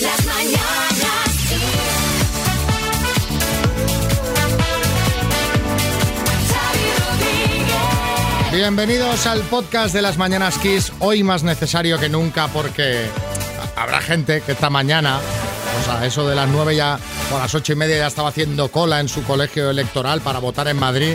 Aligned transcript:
Las 0.00 0.26
mañanas. 0.26 0.64
Bienvenidos 8.52 9.26
al 9.26 9.42
podcast 9.42 9.94
de 9.94 10.02
las 10.02 10.18
Mañanas 10.18 10.58
Kiss, 10.58 10.92
hoy 10.98 11.22
más 11.22 11.44
necesario 11.44 12.00
que 12.00 12.08
nunca 12.08 12.48
porque 12.48 13.06
habrá 13.76 14.00
gente 14.00 14.40
que 14.40 14.52
esta 14.52 14.68
mañana, 14.68 15.20
o 15.80 15.84
sea, 15.84 16.04
eso 16.04 16.26
de 16.26 16.34
las 16.34 16.48
nueve 16.48 16.74
ya, 16.74 16.98
o 17.32 17.36
a 17.36 17.40
las 17.40 17.54
ocho 17.54 17.72
y 17.72 17.76
media 17.76 17.98
ya 17.98 18.06
estaba 18.08 18.30
haciendo 18.30 18.72
cola 18.72 18.98
en 18.98 19.08
su 19.08 19.22
colegio 19.22 19.70
electoral 19.70 20.20
para 20.22 20.40
votar 20.40 20.66
en 20.66 20.76
Madrid, 20.76 21.14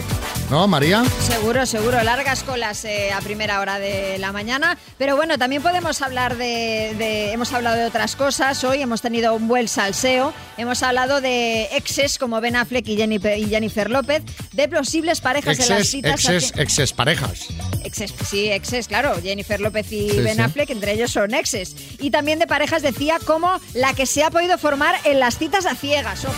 ¿no, 0.49 0.67
María? 0.67 1.03
Seguro, 1.27 1.65
seguro, 1.65 2.01
largas 2.03 2.43
colas 2.43 2.83
eh, 2.85 3.11
a 3.13 3.19
primera 3.21 3.59
hora 3.59 3.79
de 3.79 4.17
la 4.17 4.31
mañana. 4.31 4.77
Pero 4.97 5.15
bueno, 5.15 5.37
también 5.37 5.61
podemos 5.61 6.01
hablar 6.01 6.35
de, 6.37 6.95
de- 6.97 7.31
Hemos 7.31 7.53
hablado 7.53 7.77
de 7.77 7.85
otras 7.85 8.15
cosas. 8.15 8.63
Hoy 8.63 8.81
hemos 8.81 9.01
tenido 9.01 9.33
un 9.35 9.47
buen 9.47 9.67
salseo. 9.67 10.33
Hemos 10.57 10.81
hablado 10.83 11.21
de 11.21 11.65
exes 11.75 12.17
como 12.17 12.41
Ben 12.41 12.55
Affleck 12.55 12.87
y 12.87 12.97
Jennifer, 12.97 13.37
y 13.37 13.47
Jennifer 13.47 13.89
López, 13.89 14.23
de 14.51 14.67
posibles 14.67 15.21
parejas 15.21 15.59
en 15.59 15.69
las 15.69 15.87
citas. 15.87 16.13
exes, 16.25 16.53
exes 16.57 16.93
parejas. 16.93 17.45
Exes, 17.83 18.13
sí, 18.29 18.49
exes, 18.49 18.87
claro. 18.87 19.15
Jennifer 19.21 19.59
López 19.59 19.91
y 19.91 20.09
Sí, 20.09 20.17
Ben 20.21 20.35
sí. 20.37 20.41
Affleck, 20.41 20.69
entre 20.71 20.93
ellos 20.93 21.11
son 21.11 21.33
exes. 21.33 21.75
Y 21.99 22.09
también 22.11 22.39
de 22.39 22.47
parejas, 22.47 22.81
decía, 22.81 23.17
como 23.25 23.59
la 23.73 23.93
que 23.93 24.05
se 24.05 24.23
ha 24.23 24.31
podido 24.31 24.57
formar 24.57 24.95
en 25.05 25.19
las 25.19 25.37
citas 25.37 25.65
a 25.65 25.75
ciegas. 25.75 26.25
Ojo. 26.25 26.33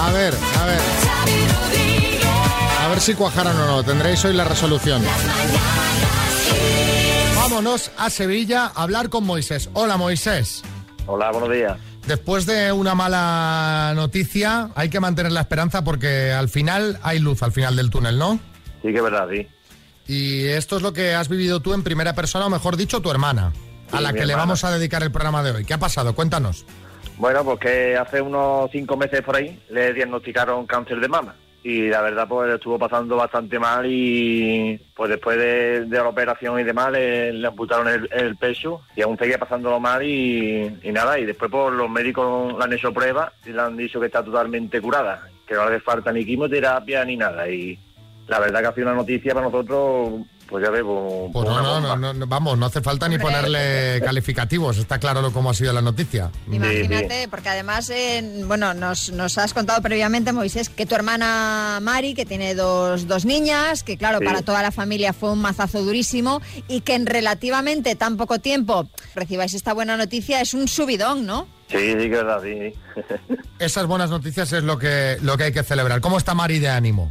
A 0.00 0.10
ver, 0.12 0.34
a 0.60 0.66
ver. 0.66 0.80
A 2.84 2.88
ver 2.88 3.00
si 3.00 3.14
cuajaron 3.14 3.58
o 3.58 3.66
no, 3.66 3.82
tendréis 3.82 4.22
hoy 4.26 4.34
la 4.34 4.44
resolución. 4.44 5.02
Vámonos 7.34 7.90
a 7.96 8.10
Sevilla 8.10 8.66
a 8.66 8.82
hablar 8.82 9.08
con 9.08 9.24
Moisés. 9.24 9.70
Hola, 9.72 9.96
Moisés. 9.96 10.62
Hola, 11.06 11.30
buenos 11.30 11.50
días. 11.50 11.78
Después 12.06 12.44
de 12.44 12.72
una 12.72 12.94
mala 12.94 13.94
noticia, 13.96 14.68
hay 14.74 14.90
que 14.90 15.00
mantener 15.00 15.32
la 15.32 15.40
esperanza 15.40 15.82
porque 15.82 16.30
al 16.32 16.50
final 16.50 16.98
hay 17.02 17.20
luz 17.20 17.42
al 17.42 17.52
final 17.52 17.74
del 17.74 17.88
túnel, 17.88 18.18
¿no? 18.18 18.38
Sí 18.82 18.92
que 18.92 18.98
es 18.98 19.02
verdad, 19.02 19.28
sí. 19.32 19.48
Y 20.06 20.48
esto 20.48 20.76
es 20.76 20.82
lo 20.82 20.92
que 20.92 21.14
has 21.14 21.30
vivido 21.30 21.60
tú 21.60 21.72
en 21.72 21.82
primera 21.82 22.14
persona, 22.14 22.46
o 22.46 22.50
mejor 22.50 22.76
dicho, 22.76 23.00
tu 23.00 23.10
hermana, 23.10 23.54
a 23.92 24.02
la 24.02 24.12
que 24.12 24.26
le 24.26 24.34
vamos 24.34 24.62
a 24.62 24.70
dedicar 24.70 25.02
el 25.02 25.10
programa 25.10 25.42
de 25.42 25.52
hoy. 25.52 25.64
¿Qué 25.64 25.72
ha 25.72 25.78
pasado? 25.78 26.14
Cuéntanos. 26.14 26.66
Bueno, 27.16 27.44
pues 27.44 27.60
que 27.60 27.96
hace 27.96 28.20
unos 28.20 28.70
cinco 28.72 28.98
meses 28.98 29.22
por 29.22 29.36
ahí 29.36 29.58
le 29.70 29.94
diagnosticaron 29.94 30.66
cáncer 30.66 31.00
de 31.00 31.08
mama. 31.08 31.34
Y 31.66 31.88
la 31.88 32.02
verdad, 32.02 32.28
pues 32.28 32.52
estuvo 32.52 32.78
pasando 32.78 33.16
bastante 33.16 33.58
mal 33.58 33.86
y 33.86 34.78
pues 34.94 35.08
después 35.08 35.38
de, 35.38 35.86
de 35.86 35.96
la 35.96 36.08
operación 36.08 36.60
y 36.60 36.62
demás 36.62 36.92
le, 36.92 37.46
amputaron 37.46 37.88
el, 37.88 38.06
el 38.12 38.36
pecho 38.36 38.82
y 38.94 39.00
aún 39.00 39.16
seguía 39.16 39.38
pasándolo 39.38 39.80
mal 39.80 40.02
y, 40.02 40.78
nada. 40.92 41.18
Y 41.18 41.24
después 41.24 41.50
pues 41.50 41.72
los 41.72 41.88
médicos 41.88 42.52
le 42.58 42.62
han 42.62 42.72
hecho 42.74 42.92
pruebas 42.92 43.32
y 43.46 43.50
le 43.52 43.62
han 43.62 43.78
dicho 43.78 43.98
que 43.98 44.06
está 44.06 44.22
totalmente 44.22 44.78
curada, 44.78 45.26
que 45.46 45.54
no 45.54 45.70
le 45.70 45.80
falta 45.80 46.12
ni 46.12 46.26
quimioterapia 46.26 47.02
ni 47.06 47.16
nada. 47.16 47.48
Y 47.48 47.78
la 48.28 48.40
verdad 48.40 48.60
que 48.60 48.66
ha 48.66 48.74
sido 48.74 48.88
una 48.88 48.96
noticia 48.96 49.32
para 49.32 49.46
nosotros, 49.46 50.20
pues 50.54 50.62
ya 50.64 50.70
ves, 50.70 50.82
pues, 50.84 51.32
Pues 51.32 51.48
no, 51.48 51.80
no, 51.80 51.96
no, 51.96 52.14
no, 52.14 52.26
vamos, 52.28 52.56
no 52.56 52.66
hace 52.66 52.80
falta 52.80 53.08
ni 53.08 53.18
ponerle 53.18 54.00
calificativos, 54.04 54.78
está 54.78 55.00
claro 55.00 55.20
lo 55.20 55.32
cómo 55.32 55.50
ha 55.50 55.54
sido 55.54 55.72
la 55.72 55.82
noticia. 55.82 56.30
Imagínate, 56.48 57.26
porque 57.28 57.48
además, 57.48 57.90
eh, 57.90 58.44
bueno, 58.46 58.72
nos, 58.72 59.10
nos 59.10 59.36
has 59.36 59.52
contado 59.52 59.82
previamente, 59.82 60.32
Moisés, 60.32 60.68
que 60.68 60.86
tu 60.86 60.94
hermana 60.94 61.80
Mari, 61.82 62.14
que 62.14 62.24
tiene 62.24 62.54
dos, 62.54 63.08
dos 63.08 63.24
niñas, 63.24 63.82
que 63.82 63.96
claro, 63.96 64.20
Sí. 64.20 64.26
para 64.26 64.42
toda 64.42 64.62
la 64.62 64.70
familia 64.70 65.12
fue 65.12 65.32
un 65.32 65.40
mazazo 65.40 65.82
durísimo, 65.82 66.40
y 66.68 66.82
que 66.82 66.94
en 66.94 67.06
relativamente 67.06 67.96
tan 67.96 68.16
poco 68.16 68.38
tiempo 68.38 68.88
recibáis 69.16 69.54
esta 69.54 69.72
buena 69.72 69.96
noticia, 69.96 70.40
es 70.40 70.54
un 70.54 70.68
subidón, 70.68 71.26
¿no? 71.26 71.48
Sí, 71.68 71.78
sí 71.78 71.94
que 71.96 72.04
es 72.04 72.10
verdad, 72.10 72.40
sí. 72.44 72.74
Esas 73.58 73.86
buenas 73.88 74.08
noticias 74.08 74.52
es 74.52 74.62
lo 74.62 74.78
que, 74.78 75.16
lo 75.20 75.36
que 75.36 75.44
hay 75.44 75.52
que 75.52 75.64
celebrar. 75.64 76.00
¿Cómo 76.00 76.16
está 76.16 76.32
Mari 76.32 76.60
de 76.60 76.68
ánimo? 76.68 77.10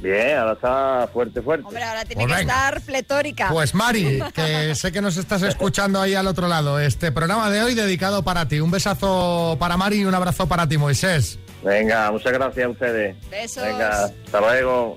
Bien, 0.00 0.38
ahora 0.38 0.52
está 0.52 1.08
fuerte, 1.12 1.42
fuerte. 1.42 1.66
Hombre, 1.66 1.82
ahora 1.82 2.04
tiene 2.04 2.22
Pues 2.24 2.32
que 2.34 2.40
venga. 2.40 2.54
estar 2.54 2.80
pletórica. 2.82 3.48
Pues 3.50 3.74
Mari, 3.74 4.22
que 4.34 4.74
sé 4.74 4.92
que 4.92 5.00
nos 5.00 5.16
estás 5.16 5.42
escuchando 5.42 6.00
ahí 6.00 6.14
al 6.14 6.26
otro 6.28 6.46
lado. 6.46 6.78
Este 6.78 7.10
programa 7.10 7.50
de 7.50 7.62
hoy 7.62 7.74
dedicado 7.74 8.22
para 8.22 8.46
ti. 8.46 8.60
Un 8.60 8.70
besazo 8.70 9.56
para 9.58 9.76
Mari 9.76 10.00
y 10.00 10.04
un 10.04 10.14
abrazo 10.14 10.46
para 10.46 10.68
ti, 10.68 10.78
Moisés. 10.78 11.38
Venga, 11.64 12.10
muchas 12.12 12.32
gracias 12.32 12.66
a 12.66 12.68
ustedes. 12.68 13.16
Besos. 13.28 13.64
Venga, 13.64 14.04
hasta 14.04 14.40
luego. 14.40 14.94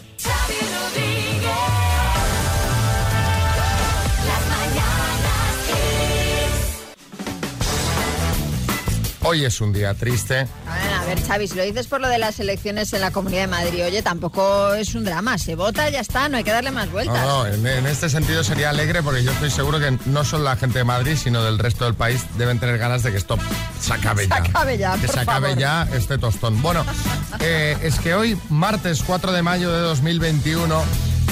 Hoy 9.23 9.45
es 9.45 9.61
un 9.61 9.71
día 9.71 9.93
triste. 9.93 10.47
A 10.67 10.90
ver, 11.15 11.23
Xavi, 11.25 11.47
si 11.47 11.55
lo 11.55 11.63
dices 11.63 11.87
por 11.87 12.01
lo 12.01 12.07
de 12.07 12.17
las 12.17 12.39
elecciones 12.39 12.91
en 12.93 13.01
la 13.01 13.11
Comunidad 13.11 13.41
de 13.41 13.47
Madrid, 13.47 13.85
oye, 13.85 14.01
tampoco 14.01 14.73
es 14.73 14.93
un 14.95 15.03
drama, 15.03 15.37
se 15.37 15.55
vota, 15.55 15.89
ya 15.89 15.99
está, 15.99 16.29
no 16.29 16.37
hay 16.37 16.43
que 16.43 16.51
darle 16.51 16.71
más 16.71 16.87
No, 16.87 16.91
vueltas. 16.93 17.25
no, 17.25 17.45
en, 17.47 17.65
en 17.65 17.85
este 17.87 18.09
sentido 18.09 18.43
sería 18.43 18.69
alegre 18.69 19.01
porque 19.03 19.23
yo 19.23 19.31
estoy 19.31 19.49
seguro 19.49 19.79
que 19.79 19.97
no 20.05 20.23
solo 20.23 20.43
la 20.45 20.55
gente 20.55 20.79
de 20.79 20.83
Madrid, 20.83 21.17
sino 21.21 21.43
del 21.43 21.59
resto 21.59 21.85
del 21.85 21.95
país 21.95 22.21
deben 22.37 22.59
tener 22.59 22.77
ganas 22.77 23.03
de 23.03 23.11
que 23.11 23.17
esto 23.17 23.37
se 23.79 23.93
acabe 23.93 24.27
ya. 24.27 24.35
Se 24.43 24.49
acabe 24.49 24.77
ya, 24.77 24.93
Que 24.97 25.07
por 25.07 25.15
se 25.15 25.19
acabe 25.21 25.47
favor. 25.49 25.59
ya 25.61 25.87
este 25.93 26.17
tostón. 26.17 26.61
Bueno, 26.61 26.85
eh, 27.39 27.77
es 27.81 27.99
que 27.99 28.13
hoy, 28.13 28.37
martes 28.49 29.03
4 29.05 29.31
de 29.31 29.41
mayo 29.41 29.71
de 29.71 29.79
2021, 29.81 30.83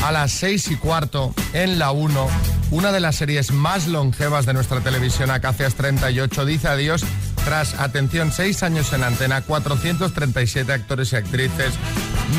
a 0.03 0.11
las 0.11 0.31
6 0.31 0.71
y 0.71 0.75
cuarto, 0.77 1.33
en 1.53 1.77
la 1.79 1.91
1, 1.91 2.27
una 2.71 2.91
de 2.91 2.99
las 2.99 3.15
series 3.17 3.51
más 3.51 3.87
longevas 3.87 4.45
de 4.45 4.53
nuestra 4.53 4.81
televisión, 4.81 5.31
Acacias 5.31 5.73
38, 5.75 6.45
dice 6.45 6.67
adiós 6.67 7.03
tras, 7.45 7.75
atención, 7.75 8.31
6 8.31 8.63
años 8.63 8.91
en 8.93 9.03
antena, 9.03 9.41
437 9.41 10.71
actores 10.71 11.13
y 11.13 11.15
actrices, 11.15 11.73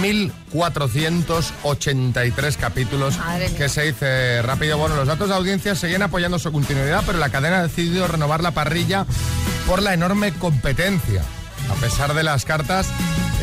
1.483 0.03 2.57
capítulos, 2.57 3.19
que 3.57 3.69
se 3.69 3.83
dice 3.83 4.43
rápido. 4.43 4.79
Bueno, 4.79 4.97
los 4.97 5.07
datos 5.07 5.29
de 5.29 5.35
audiencia 5.35 5.75
siguen 5.75 6.03
apoyando 6.03 6.39
su 6.39 6.53
continuidad, 6.53 7.03
pero 7.07 7.19
la 7.19 7.31
cadena 7.31 7.59
ha 7.59 7.63
decidido 7.63 8.07
renovar 8.07 8.43
la 8.43 8.53
parrilla 8.53 9.07
por 9.67 9.83
la 9.83 9.95
enorme 9.95 10.33
competencia, 10.33 11.23
a 11.71 11.75
pesar 11.75 12.15
de 12.15 12.23
las 12.23 12.45
cartas 12.45 12.87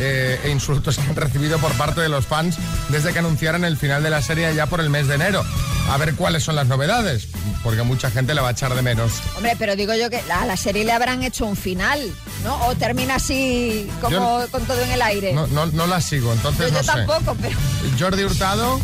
eh, 0.00 0.40
e 0.44 0.50
insultos 0.50 0.96
que 0.96 1.08
han 1.08 1.16
recibido 1.16 1.58
por 1.58 1.72
parte 1.72 2.00
de 2.00 2.08
los 2.08 2.26
fans 2.26 2.56
desde 2.88 3.12
que 3.12 3.18
anunciaran 3.18 3.64
el 3.64 3.76
final 3.76 4.02
de 4.02 4.10
la 4.10 4.22
serie 4.22 4.54
ya 4.54 4.66
por 4.66 4.80
el 4.80 4.90
mes 4.90 5.08
de 5.08 5.16
enero. 5.16 5.44
A 5.88 5.96
ver 5.96 6.14
cuáles 6.14 6.42
son 6.44 6.54
las 6.56 6.66
novedades, 6.66 7.28
porque 7.62 7.82
mucha 7.82 8.10
gente 8.10 8.34
la 8.34 8.42
va 8.42 8.48
a 8.48 8.52
echar 8.52 8.74
de 8.74 8.82
menos. 8.82 9.12
Hombre, 9.36 9.56
pero 9.58 9.74
digo 9.74 9.94
yo 9.94 10.10
que 10.10 10.18
a 10.30 10.44
la 10.44 10.56
serie 10.56 10.84
le 10.84 10.92
habrán 10.92 11.22
hecho 11.22 11.46
un 11.46 11.56
final, 11.56 12.00
¿no? 12.44 12.56
O 12.66 12.74
termina 12.74 13.14
así, 13.14 13.88
como 14.02 14.10
Yo- 14.42 14.48
con 14.50 14.62
todo 14.64 14.80
en 14.82 14.90
el 14.90 15.00
aire. 15.02 15.32
No, 15.32 15.46
no, 15.46 15.66
no 15.66 15.86
la 15.86 16.00
sigo, 16.00 16.26
yo 16.28 16.32
entonces 16.34 16.70
yo 16.70 16.76
no 16.78 16.82
sé. 16.84 16.92
tampoco, 16.92 17.36
pero... 17.40 17.56
Jordi 17.98 18.24
Hurtado, 18.24 18.80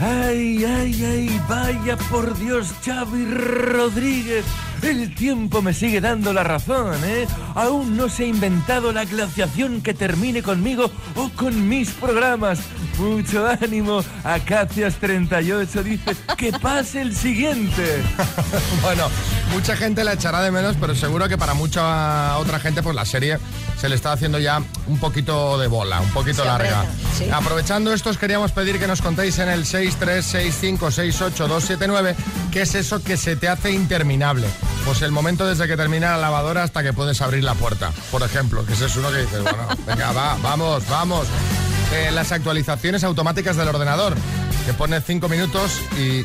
Ay, 0.00 0.64
ay, 0.64 1.04
ay, 1.04 1.40
vaya 1.48 1.96
por 2.10 2.36
Dios, 2.38 2.68
Xavi 2.84 3.24
Rodríguez. 3.26 4.44
El 4.82 5.14
tiempo 5.14 5.62
me 5.62 5.72
sigue 5.72 6.00
dando 6.00 6.32
la 6.32 6.42
razón, 6.42 6.92
¿eh? 7.04 7.28
Aún 7.54 7.96
no 7.96 8.08
se 8.08 8.24
ha 8.24 8.26
inventado 8.26 8.90
la 8.92 9.04
glaciación 9.04 9.80
que 9.80 9.94
termine 9.94 10.42
conmigo 10.42 10.90
o 11.14 11.28
con 11.36 11.68
mis 11.68 11.90
programas. 11.90 12.58
Mucho 12.98 13.46
ánimo. 13.48 14.02
Acacias 14.24 14.94
38 14.96 15.82
dice 15.82 16.14
que 16.36 16.52
pase 16.52 17.00
el 17.02 17.16
siguiente. 17.16 18.02
Bueno, 18.82 19.08
mucha 19.52 19.76
gente 19.76 20.02
la 20.04 20.12
echará 20.14 20.42
de 20.42 20.50
menos, 20.50 20.76
pero 20.80 20.94
seguro 20.94 21.28
que 21.28 21.36
para 21.38 21.54
mucha 21.54 22.36
otra 22.38 22.58
gente, 22.58 22.82
pues 22.82 22.96
la 22.96 23.04
serie 23.04 23.38
se 23.80 23.88
le 23.88 23.94
está 23.94 24.10
haciendo 24.12 24.38
ya 24.40 24.60
un 24.88 24.98
poquito 24.98 25.56
de 25.58 25.68
bola, 25.68 26.00
un 26.00 26.10
poquito 26.10 26.42
Sí, 26.42 26.48
larga. 26.48 26.84
sí. 27.16 27.30
Aprovechando 27.30 27.92
esto, 27.92 28.10
os 28.10 28.18
queríamos 28.18 28.50
pedir 28.52 28.78
que 28.80 28.86
nos 28.88 29.00
contéis 29.02 29.38
en 29.38 29.48
el 29.48 29.64
636568279 29.64 32.14
qué 32.50 32.62
es 32.62 32.74
eso 32.74 33.00
que 33.02 33.16
se 33.16 33.36
te 33.36 33.48
hace 33.48 33.70
interminable. 33.72 34.48
Pues 34.84 35.02
el 35.02 35.12
momento 35.12 35.46
desde 35.46 35.68
que 35.68 35.76
termina 35.76 36.10
la 36.12 36.16
lavadora 36.18 36.64
hasta 36.64 36.82
que 36.82 36.92
puedes 36.92 37.20
abrir 37.22 37.44
la 37.44 37.54
puerta, 37.54 37.92
por 38.10 38.22
ejemplo, 38.22 38.66
que 38.66 38.72
ese 38.72 38.86
es 38.86 38.96
uno 38.96 39.10
que 39.12 39.18
dices, 39.18 39.42
bueno, 39.42 39.68
venga, 39.86 40.10
va, 40.12 40.36
vamos, 40.42 40.82
vamos. 40.88 41.26
Eh, 41.94 42.10
las 42.12 42.32
actualizaciones 42.32 43.04
automáticas 43.04 43.56
del 43.56 43.68
ordenador, 43.68 44.14
que 44.66 44.72
pone 44.72 45.00
5 45.00 45.28
minutos 45.28 45.80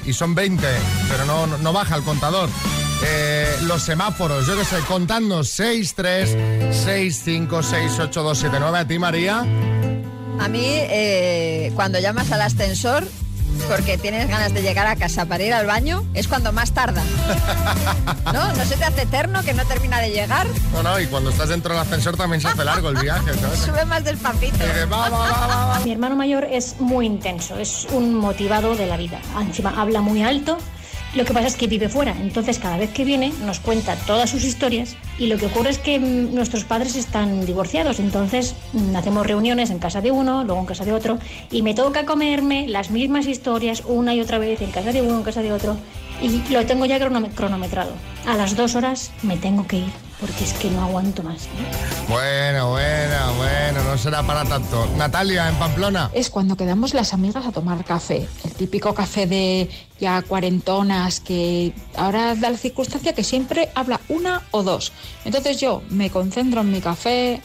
y, 0.05 0.13
son 0.13 0.33
20, 0.35 0.65
pero 1.09 1.25
no, 1.25 1.45
no- 1.57 1.73
baja 1.73 1.95
el 1.95 2.03
contador. 2.03 2.49
Eh, 3.03 3.47
los 3.63 3.83
semáforos, 3.83 4.47
yo 4.47 4.57
qué 4.57 4.65
sé, 4.65 4.77
contadnos 4.87 5.49
6, 5.49 5.93
3, 5.95 6.37
6, 6.85 7.21
5, 7.23 7.61
6, 7.63 7.91
8, 7.99 8.23
2, 8.23 8.37
7, 8.37 8.57
9. 8.59 8.77
A 8.79 8.87
ti, 8.87 8.97
María. 8.97 9.39
A 10.39 10.47
mí, 10.49 10.63
eh, 10.63 11.71
cuando 11.75 11.99
llamas 11.99 12.31
al 12.31 12.41
ascensor, 12.41 13.03
porque 13.67 13.97
tienes 13.97 14.27
ganas 14.27 14.53
de 14.53 14.61
llegar 14.61 14.87
a 14.87 14.95
casa 14.95 15.25
para 15.25 15.43
ir 15.43 15.53
al 15.53 15.65
baño, 15.65 16.03
es 16.13 16.27
cuando 16.27 16.51
más 16.51 16.71
tarda. 16.71 17.03
¿No? 18.33 18.53
¿No 18.53 18.65
se 18.65 18.77
te 18.77 18.85
hace 18.85 19.03
eterno 19.03 19.43
que 19.43 19.53
no 19.53 19.65
termina 19.65 19.99
de 19.99 20.11
llegar? 20.11 20.47
No, 20.73 20.83
no, 20.83 20.99
y 20.99 21.07
cuando 21.07 21.29
estás 21.29 21.49
dentro 21.49 21.73
del 21.73 21.81
ascensor 21.81 22.17
también 22.17 22.41
se 22.41 22.47
hace 22.47 22.63
largo 22.63 22.89
el 22.89 22.97
viaje, 22.97 23.33
¿sabes? 23.33 23.59
Sube 23.65 23.85
más 23.85 24.03
despacito. 24.03 24.57
Va, 24.91 25.09
va, 25.09 25.67
va. 25.67 25.79
Mi 25.83 25.91
hermano 25.91 26.15
mayor 26.15 26.45
es 26.49 26.79
muy 26.79 27.05
intenso, 27.05 27.57
es 27.57 27.87
un 27.91 28.15
motivado 28.15 28.75
de 28.75 28.85
la 28.85 28.97
vida. 28.97 29.19
Encima 29.39 29.73
habla 29.81 30.01
muy 30.01 30.23
alto 30.23 30.57
Lo 31.15 31.25
que 31.25 31.33
pasa 31.33 31.47
es 31.47 31.55
que 31.55 31.67
vive 31.67 31.89
fuera, 31.89 32.15
entonces 32.21 32.59
cada 32.59 32.77
vez 32.77 32.91
que 32.91 33.03
viene 33.05 33.31
nos 33.45 33.59
cuenta 33.59 33.95
todas 33.95 34.29
sus 34.29 34.43
historias 34.43 34.95
y 35.17 35.27
lo 35.27 35.37
que 35.37 35.47
ocurre 35.47 35.69
es 35.71 35.79
que 35.79 35.97
mm, 35.99 36.35
nuestros 36.35 36.63
padres 36.63 36.95
están 36.95 37.45
divorciados, 37.45 37.99
entonces 37.99 38.55
mm, 38.73 38.95
hacemos 38.95 39.25
reuniones 39.25 39.69
en 39.71 39.79
casa 39.79 40.01
de 40.01 40.11
uno, 40.11 40.43
luego 40.43 40.59
en 40.59 40.67
casa 40.67 40.85
de 40.85 40.93
otro 40.93 41.17
y 41.49 41.61
me 41.63 41.73
toca 41.73 42.05
comerme 42.05 42.67
las 42.67 42.91
mismas 42.91 43.25
historias 43.25 43.83
una 43.87 44.13
y 44.13 44.21
otra 44.21 44.37
vez 44.37 44.61
en 44.61 44.69
casa 44.71 44.91
de 44.91 45.01
uno, 45.01 45.17
en 45.17 45.23
casa 45.23 45.41
de 45.41 45.51
otro 45.53 45.77
y 46.21 46.41
lo 46.53 46.65
tengo 46.65 46.85
ya 46.85 46.99
cronom- 46.99 47.31
cronometrado. 47.33 47.93
A 48.27 48.35
las 48.35 48.55
dos 48.55 48.75
horas 48.75 49.11
me 49.23 49.37
tengo 49.37 49.65
que 49.65 49.77
ir 49.77 50.06
porque 50.19 50.43
es 50.43 50.53
que 50.53 50.69
no 50.69 50.81
aguanto 50.83 51.23
más. 51.23 51.43
¿eh? 51.45 51.47
Bueno, 52.09 52.71
bueno, 52.71 53.33
bueno, 53.37 53.83
no 53.83 53.97
será 53.97 54.23
para 54.23 54.43
tanto. 54.45 54.87
Natalia, 54.97 55.49
en 55.49 55.55
Pamplona. 55.55 56.09
es 56.13 56.29
cuando 56.29 56.57
quedamos 56.57 56.93
las 56.93 57.13
amigas 57.13 57.45
a 57.45 57.51
tomar 57.51 57.83
café. 57.85 58.27
El 58.43 58.51
típico 58.53 58.93
café 58.93 59.27
de 59.27 59.69
ya 59.99 60.21
cuarentonas 60.21 61.19
que 61.19 61.73
ahora 61.95 62.35
da 62.35 62.49
la 62.49 62.57
circunstancia 62.57 63.13
que 63.13 63.23
siempre 63.23 63.69
habla 63.75 63.99
una 64.09 64.43
o 64.51 64.63
dos. 64.63 64.91
Entonces 65.25 65.59
yo 65.59 65.83
me 65.89 66.09
concentro 66.09 66.61
en 66.61 66.71
mi 66.71 66.81
café, 66.81 67.41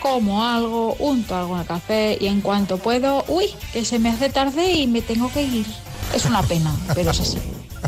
como 0.00 0.44
algo, 0.44 0.96
unto 0.98 1.36
algo 1.36 1.54
en 1.54 1.60
el 1.60 1.66
café 1.66 2.18
y 2.20 2.26
en 2.26 2.40
cuanto 2.40 2.78
puedo, 2.78 3.24
uy, 3.28 3.46
que 3.72 3.84
se 3.84 3.98
me 3.98 4.10
hace 4.10 4.28
tarde 4.30 4.72
y 4.72 4.86
me 4.86 5.00
tengo 5.00 5.32
que 5.32 5.42
ir. 5.42 5.66
Es 6.14 6.24
una 6.26 6.42
pena, 6.42 6.74
pero 6.94 7.10
es 7.10 7.20
así. 7.20 7.38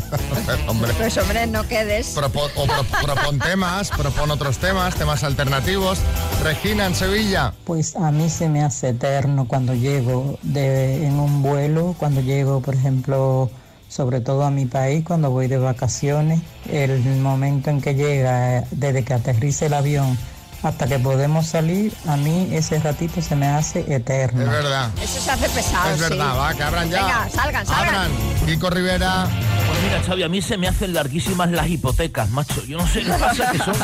Hombre. 0.67 0.93
Pues 0.97 1.17
hombre, 1.17 1.47
no 1.47 1.67
quedes. 1.67 2.15
Propo- 2.15 2.49
o 2.55 2.65
pro- 2.65 2.83
propon 3.03 3.39
temas, 3.39 3.89
propon 3.89 4.31
otros 4.31 4.57
temas, 4.57 4.95
temas 4.95 5.23
alternativos. 5.23 5.99
Regina, 6.43 6.85
en 6.85 6.95
Sevilla. 6.95 7.53
Pues 7.65 7.95
a 7.95 8.11
mí 8.11 8.29
se 8.29 8.47
me 8.49 8.63
hace 8.63 8.89
eterno 8.89 9.47
cuando 9.47 9.73
llego 9.73 10.37
de, 10.43 11.05
en 11.07 11.19
un 11.19 11.41
vuelo, 11.41 11.95
cuando 11.97 12.21
llego, 12.21 12.61
por 12.61 12.75
ejemplo, 12.75 13.49
sobre 13.89 14.19
todo 14.21 14.43
a 14.43 14.51
mi 14.51 14.65
país, 14.65 15.03
cuando 15.05 15.31
voy 15.31 15.47
de 15.47 15.57
vacaciones, 15.57 16.41
el 16.71 17.01
momento 17.21 17.69
en 17.69 17.81
que 17.81 17.95
llega, 17.95 18.63
desde 18.71 19.03
que 19.03 19.13
aterriza 19.13 19.65
el 19.65 19.73
avión 19.73 20.17
hasta 20.63 20.87
que 20.87 20.99
podemos 20.99 21.47
salir, 21.47 21.93
a 22.07 22.17
mí 22.17 22.49
ese 22.51 22.79
ratito 22.79 23.21
se 23.21 23.35
me 23.35 23.47
hace 23.47 23.85
eterno. 23.93 24.43
Es 24.43 24.49
verdad. 24.49 24.91
Eso 25.01 25.21
se 25.21 25.31
hace 25.31 25.49
pesado. 25.49 25.93
Es 25.93 25.99
verdad, 25.99 26.31
sí. 26.31 26.37
va, 26.37 26.53
que 26.53 26.63
abran 26.63 26.89
ya. 26.89 27.03
Venga, 27.03 27.29
salgan, 27.29 27.65
salgan. 27.65 27.95
Abran. 27.95 28.11
Kiko 28.45 28.69
Rivera. 28.69 29.27
Pues 29.67 29.83
mira, 29.83 30.01
Xavi, 30.03 30.23
a 30.23 30.29
mí 30.29 30.41
se 30.41 30.57
me 30.57 30.67
hacen 30.67 30.93
larguísimas 30.93 31.51
las 31.51 31.67
hipotecas, 31.67 32.29
macho. 32.29 32.63
Yo 32.65 32.77
no 32.77 32.87
sé 32.87 33.03
qué 33.03 33.11
pasa, 33.13 33.51
que 33.51 33.57
son, 33.59 33.75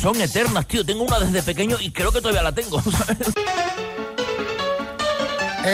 son 0.00 0.20
eternas, 0.20 0.66
tío. 0.66 0.84
Tengo 0.84 1.04
una 1.04 1.18
desde 1.18 1.42
pequeño 1.42 1.76
y 1.80 1.90
creo 1.90 2.12
que 2.12 2.20
todavía 2.20 2.42
la 2.42 2.52
tengo, 2.52 2.80
¿sabes? 2.90 3.18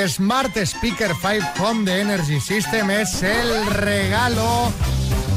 Smart 0.07 0.57
Speaker 0.57 1.13
5 1.21 1.63
Home 1.63 1.85
de 1.85 2.01
Energy 2.01 2.41
System 2.41 2.91
es 2.91 3.23
el 3.23 3.67
regalo 3.67 4.73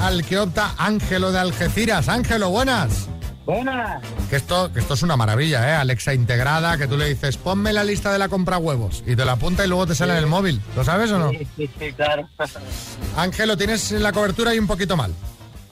al 0.01 0.25
que 0.25 0.39
opta 0.39 0.73
Ángelo 0.77 1.33
de 1.33 1.39
Algeciras. 1.39 2.07
Ángelo, 2.07 2.49
buenas. 2.49 3.09
Buenas. 3.45 4.01
Que 4.29 4.37
esto, 4.37 4.73
que 4.73 4.79
esto 4.79 4.95
es 4.95 5.03
una 5.03 5.15
maravilla, 5.15 5.69
¿eh? 5.69 5.75
Alexa 5.75 6.13
integrada, 6.13 6.77
que 6.77 6.87
tú 6.87 6.97
le 6.97 7.07
dices, 7.07 7.37
ponme 7.37 7.73
la 7.73 7.83
lista 7.83 8.11
de 8.11 8.17
la 8.17 8.27
compra 8.27 8.57
huevos 8.57 9.03
y 9.05 9.15
te 9.15 9.23
la 9.23 9.33
apunta 9.33 9.63
y 9.63 9.67
luego 9.67 9.85
te 9.85 9.93
sale 9.93 10.13
en 10.13 10.19
el 10.19 10.27
móvil. 10.27 10.59
¿Lo 10.75 10.83
sabes 10.83 11.11
o 11.11 11.19
no? 11.19 11.29
Sí, 11.29 11.47
sí, 11.55 11.69
sí, 11.79 11.93
claro. 11.93 12.27
Ángelo, 13.17 13.55
tienes 13.55 13.91
la 13.91 14.11
cobertura 14.11 14.55
y 14.55 14.59
un 14.59 14.67
poquito 14.67 14.97
mal. 14.97 15.13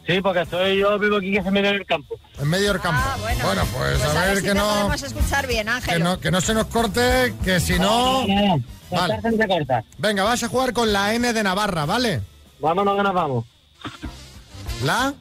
Sí, 0.05 0.19
porque 0.21 0.45
soy 0.45 0.79
yo 0.79 0.99
vivo 0.99 1.17
aquí 1.17 1.31
que 1.31 1.41
se 1.41 1.49
me 1.49 1.59
en 1.59 1.65
el 1.65 1.85
campo. 1.85 2.15
En 2.37 2.49
medio 2.49 2.73
del 2.73 2.81
campo. 2.81 3.01
Ah, 3.03 3.15
bueno. 3.19 3.63
pues, 3.75 3.97
Pues 3.99 4.15
a 4.15 4.25
ver 4.25 4.37
si 4.37 4.43
que 4.43 4.49
te 4.49 4.55
no, 4.55 4.67
podemos 4.67 5.03
escuchar 5.03 5.47
bien, 5.47 5.67
que 5.87 5.99
no. 5.99 6.19
Que 6.19 6.29
no 6.29 6.41
se 6.41 6.53
nos 6.53 6.67
corte, 6.67 7.33
que 7.43 7.59
si 7.59 7.79
no... 7.79 8.27
no, 8.27 8.57
no. 8.57 8.63
Vale. 8.91 9.19
Corta. 9.47 9.83
Venga, 9.97 10.23
vas 10.23 10.43
a 10.43 10.47
jugar 10.49 10.73
con 10.73 10.93
la 10.93 11.13
N 11.13 11.33
de 11.33 11.43
Navarra, 11.43 11.85
¿vale? 11.85 12.21
Vámonos 12.59 12.95
que 12.97 13.03
nos 13.03 13.13
vamos. 13.13 13.45
¿La? 14.83 15.13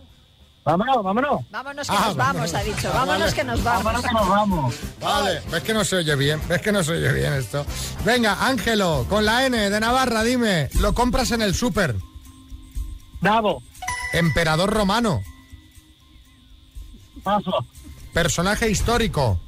Vámonos, 0.65 1.03
vámonos. 1.03 1.41
Vámonos 1.51 1.89
que 1.91 1.97
Ah, 1.97 2.05
nos 2.07 2.17
vamos, 2.17 2.55
ha 2.55 2.63
dicho. 2.63 2.89
Ah, 2.89 2.99
Vámonos 2.99 3.21
vale. 3.21 3.33
que 3.35 3.45
nos 3.45 3.65
vamos. 3.65 3.85
Vámonos 3.85 4.07
que 4.07 4.13
nos 4.15 4.29
vamos. 4.29 4.75
Vale, 5.01 5.41
ves 5.51 5.63
que 5.65 5.75
no 5.75 5.85
se 5.85 5.97
oye 5.97 6.15
bien, 6.15 6.41
ves 6.49 6.63
que 6.63 6.71
no 6.71 6.85
se 6.85 6.93
oye 6.93 7.13
bien 7.13 7.33
esto. 7.33 7.67
Venga, 8.05 8.47
Ángelo, 8.47 9.05
con 9.09 9.25
la 9.25 9.45
N 9.45 9.71
de 9.71 9.81
Navarra, 9.81 10.23
dime, 10.23 10.69
lo 10.79 10.95
compras 10.95 11.33
en 11.33 11.43
el 11.43 11.55
súper. 11.57 11.97
Davo. 13.21 13.61
Emperador 14.13 14.71
romano, 14.73 15.23
Paso. 17.25 17.67
personaje 18.13 18.71
histórico, 18.71 19.41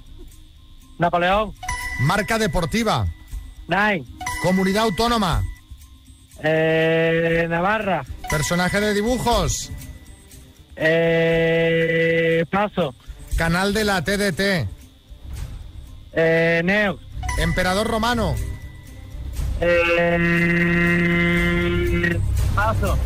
Napoleón. 0.98 1.54
marca 2.00 2.38
deportiva, 2.38 3.06
Nine. 3.68 4.04
comunidad 4.42 4.84
autónoma, 4.84 5.44
Eh, 6.42 7.46
Navarra. 7.48 8.04
personaje 8.30 8.80
de 8.80 8.94
dibujos, 8.94 9.70
Eh, 10.76 12.44
paso. 12.50 12.94
canal 13.36 13.72
de 13.74 13.84
la 13.84 14.02
TDT, 14.02 14.68
Eh, 16.12 16.62
Neo. 16.64 16.98
emperador 17.38 17.86
romano, 17.88 18.34
Eh, 19.60 20.18
paso. 22.54 22.96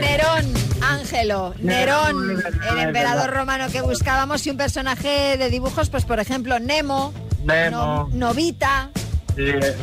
Nerón, 0.00 0.52
Ángelo, 0.82 1.54
Nerón, 1.58 2.42
el 2.70 2.78
emperador 2.78 3.30
romano 3.30 3.66
que 3.70 3.80
buscábamos 3.82 4.46
y 4.46 4.50
un 4.50 4.56
personaje 4.56 5.36
de 5.36 5.50
dibujos, 5.50 5.90
pues 5.90 6.04
por 6.04 6.20
ejemplo 6.20 6.58
Nemo, 6.58 7.12
Nemo. 7.44 7.76
No- 7.76 8.08
Novita, 8.12 8.90
Ves. 9.36 9.76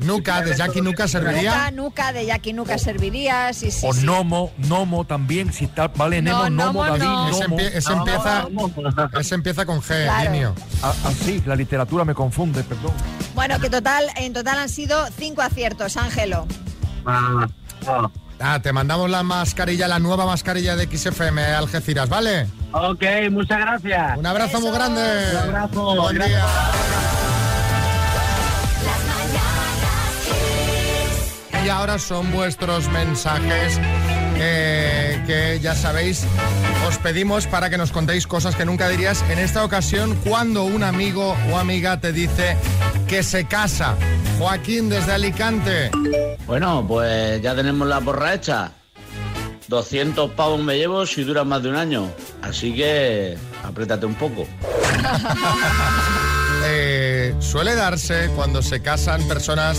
Nuca, 0.00 0.42
de 0.42 0.56
Jackie 0.56 0.80
Nuca 0.80 1.04
Nuca, 1.04 1.08
serviría. 1.08 1.70
Nuca, 1.70 2.12
de 2.12 2.26
Jackie 2.26 2.52
Nuca 2.52 2.78
serviría, 2.78 3.52
sí, 3.52 3.70
sí, 3.70 3.86
O 3.86 3.92
sí. 3.92 4.04
Nomo, 4.04 4.52
Nomo 4.58 5.04
también, 5.04 5.52
si 5.52 5.64
está, 5.66 5.88
vale, 5.88 6.20
Nemo, 6.22 6.48
Nomo, 6.50 6.84
Nomo 6.84 6.84
David, 6.86 7.04
no. 7.04 7.28
Ese, 7.30 7.44
empie- 7.44 7.92
empieza, 7.92 8.48
ese 9.20 9.34
empieza 9.34 9.64
con 9.66 9.80
G, 9.80 10.04
Claro. 10.04 10.30
Linio. 10.32 10.54
Ah, 10.82 10.92
Así, 11.04 11.42
la 11.46 11.54
literatura 11.56 12.04
me 12.04 12.14
confunde, 12.14 12.62
perdón. 12.64 12.92
Bueno, 13.34 13.58
que 13.60 13.70
total, 13.70 14.06
en 14.16 14.32
total 14.32 14.58
han 14.58 14.68
sido 14.68 15.06
cinco 15.18 15.42
aciertos, 15.42 15.96
Ángelo. 15.96 16.46
Ah, 17.04 17.46
ah. 17.86 18.10
Ah, 18.38 18.60
te 18.60 18.70
mandamos 18.70 19.08
la 19.08 19.22
mascarilla, 19.22 19.88
la 19.88 19.98
nueva 19.98 20.26
mascarilla 20.26 20.76
de 20.76 20.84
XFM 20.94 21.42
Algeciras, 21.42 22.08
¿vale? 22.10 22.46
Ok, 22.72 23.02
muchas 23.30 23.58
gracias. 23.60 24.18
Un 24.18 24.26
abrazo 24.26 24.60
muy 24.60 24.70
grande. 24.72 25.00
Un 25.32 25.36
abrazo, 25.54 25.96
Buen 25.96 26.16
gracias. 26.16 26.42
día. 26.42 27.35
Y 31.66 31.68
ahora 31.68 31.98
son 31.98 32.30
vuestros 32.30 32.88
mensajes 32.90 33.80
eh, 34.36 35.20
que 35.26 35.58
ya 35.60 35.74
sabéis, 35.74 36.24
os 36.86 36.96
pedimos 36.98 37.48
para 37.48 37.68
que 37.68 37.76
nos 37.76 37.90
contéis 37.90 38.28
cosas 38.28 38.54
que 38.54 38.64
nunca 38.64 38.88
dirías. 38.88 39.24
En 39.30 39.40
esta 39.40 39.64
ocasión, 39.64 40.16
cuando 40.24 40.62
un 40.62 40.84
amigo 40.84 41.36
o 41.50 41.58
amiga 41.58 42.00
te 42.00 42.12
dice 42.12 42.56
que 43.08 43.24
se 43.24 43.46
casa. 43.46 43.96
Joaquín 44.38 44.88
desde 44.88 45.10
Alicante. 45.10 45.90
Bueno, 46.46 46.84
pues 46.86 47.42
ya 47.42 47.56
tenemos 47.56 47.88
la 47.88 48.00
porra 48.00 48.34
hecha. 48.34 48.70
200 49.66 50.30
pavos 50.32 50.62
me 50.62 50.78
llevo 50.78 51.04
si 51.04 51.24
dura 51.24 51.42
más 51.42 51.64
de 51.64 51.70
un 51.70 51.76
año. 51.76 52.08
Así 52.42 52.76
que 52.76 53.36
apriétate 53.64 54.06
un 54.06 54.14
poco. 54.14 54.46
Suele 57.38 57.74
darse 57.74 58.30
cuando 58.34 58.62
se 58.62 58.80
casan 58.80 59.22
personas 59.28 59.78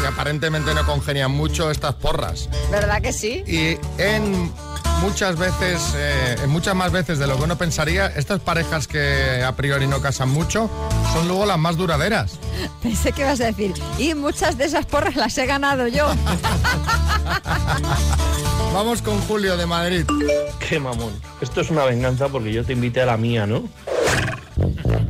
que 0.00 0.06
aparentemente 0.06 0.74
no 0.74 0.86
congenian 0.86 1.30
mucho 1.30 1.70
estas 1.70 1.94
porras. 1.94 2.48
¿Verdad 2.70 3.02
que 3.02 3.12
sí? 3.12 3.44
Y 3.46 3.76
en 4.00 4.52
muchas 5.02 5.36
veces, 5.36 5.94
eh, 5.96 6.36
en 6.42 6.50
muchas 6.50 6.74
más 6.74 6.92
veces 6.92 7.18
de 7.18 7.26
lo 7.26 7.36
que 7.36 7.42
uno 7.42 7.58
pensaría, 7.58 8.06
estas 8.06 8.40
parejas 8.40 8.86
que 8.86 9.42
a 9.44 9.52
priori 9.56 9.86
no 9.86 10.00
casan 10.00 10.28
mucho 10.30 10.70
son 11.12 11.26
luego 11.28 11.44
las 11.44 11.58
más 11.58 11.76
duraderas. 11.76 12.38
Pensé 12.82 13.12
que 13.12 13.22
ibas 13.22 13.40
a 13.40 13.46
decir, 13.46 13.74
y 13.98 14.14
muchas 14.14 14.56
de 14.56 14.64
esas 14.64 14.86
porras 14.86 15.16
las 15.16 15.36
he 15.38 15.46
ganado 15.46 15.88
yo. 15.88 16.06
Vamos 18.72 19.02
con 19.02 19.20
Julio 19.22 19.56
de 19.56 19.66
Madrid. 19.66 20.06
Qué 20.66 20.80
mamón. 20.80 21.12
Esto 21.40 21.60
es 21.60 21.70
una 21.70 21.84
venganza 21.84 22.28
porque 22.28 22.52
yo 22.52 22.64
te 22.64 22.72
invité 22.72 23.02
a 23.02 23.06
la 23.06 23.16
mía, 23.18 23.46
¿no? 23.46 23.64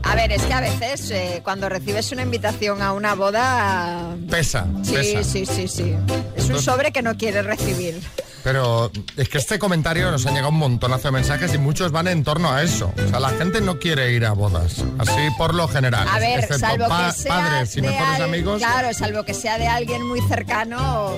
A 0.04 0.14
ver, 0.14 0.32
es 0.32 0.42
que 0.42 0.52
a 0.52 0.60
veces 0.60 1.10
eh, 1.10 1.40
cuando 1.44 1.68
recibes 1.68 2.10
una 2.12 2.22
invitación 2.22 2.82
a 2.82 2.92
una 2.92 3.14
boda... 3.14 4.14
Pesa, 4.30 4.66
Sí, 4.82 4.92
pesa. 4.94 5.22
sí, 5.24 5.46
sí, 5.46 5.68
sí. 5.68 5.94
Es 6.36 6.48
un 6.50 6.60
sobre 6.60 6.92
que 6.92 7.02
no 7.02 7.16
quieres 7.16 7.44
recibir. 7.46 8.00
Pero 8.44 8.90
es 9.16 9.28
que 9.28 9.38
este 9.38 9.58
comentario 9.60 10.10
nos 10.10 10.26
han 10.26 10.34
llegado 10.34 10.50
un 10.50 10.58
montonazo 10.58 11.08
de 11.08 11.12
mensajes 11.12 11.54
y 11.54 11.58
muchos 11.58 11.92
van 11.92 12.08
en 12.08 12.24
torno 12.24 12.50
a 12.52 12.62
eso. 12.64 12.92
O 13.06 13.08
sea, 13.08 13.20
la 13.20 13.30
gente 13.30 13.60
no 13.60 13.78
quiere 13.78 14.12
ir 14.12 14.26
a 14.26 14.32
bodas. 14.32 14.84
Así 14.98 15.28
por 15.38 15.54
lo 15.54 15.68
general. 15.68 16.08
A 16.10 16.18
ver, 16.18 16.40
excepto 16.40 16.58
salvo 16.58 16.88
pa- 16.88 17.06
que 17.14 17.20
sea 17.22 17.32
padres 17.36 17.76
y 17.76 17.82
mejores 17.82 18.14
al- 18.16 18.22
amigos. 18.22 18.58
Claro, 18.58 18.92
salvo 18.94 19.22
que 19.24 19.34
sea 19.34 19.58
de 19.58 19.68
alguien 19.68 20.04
muy 20.04 20.20
cercano. 20.22 21.12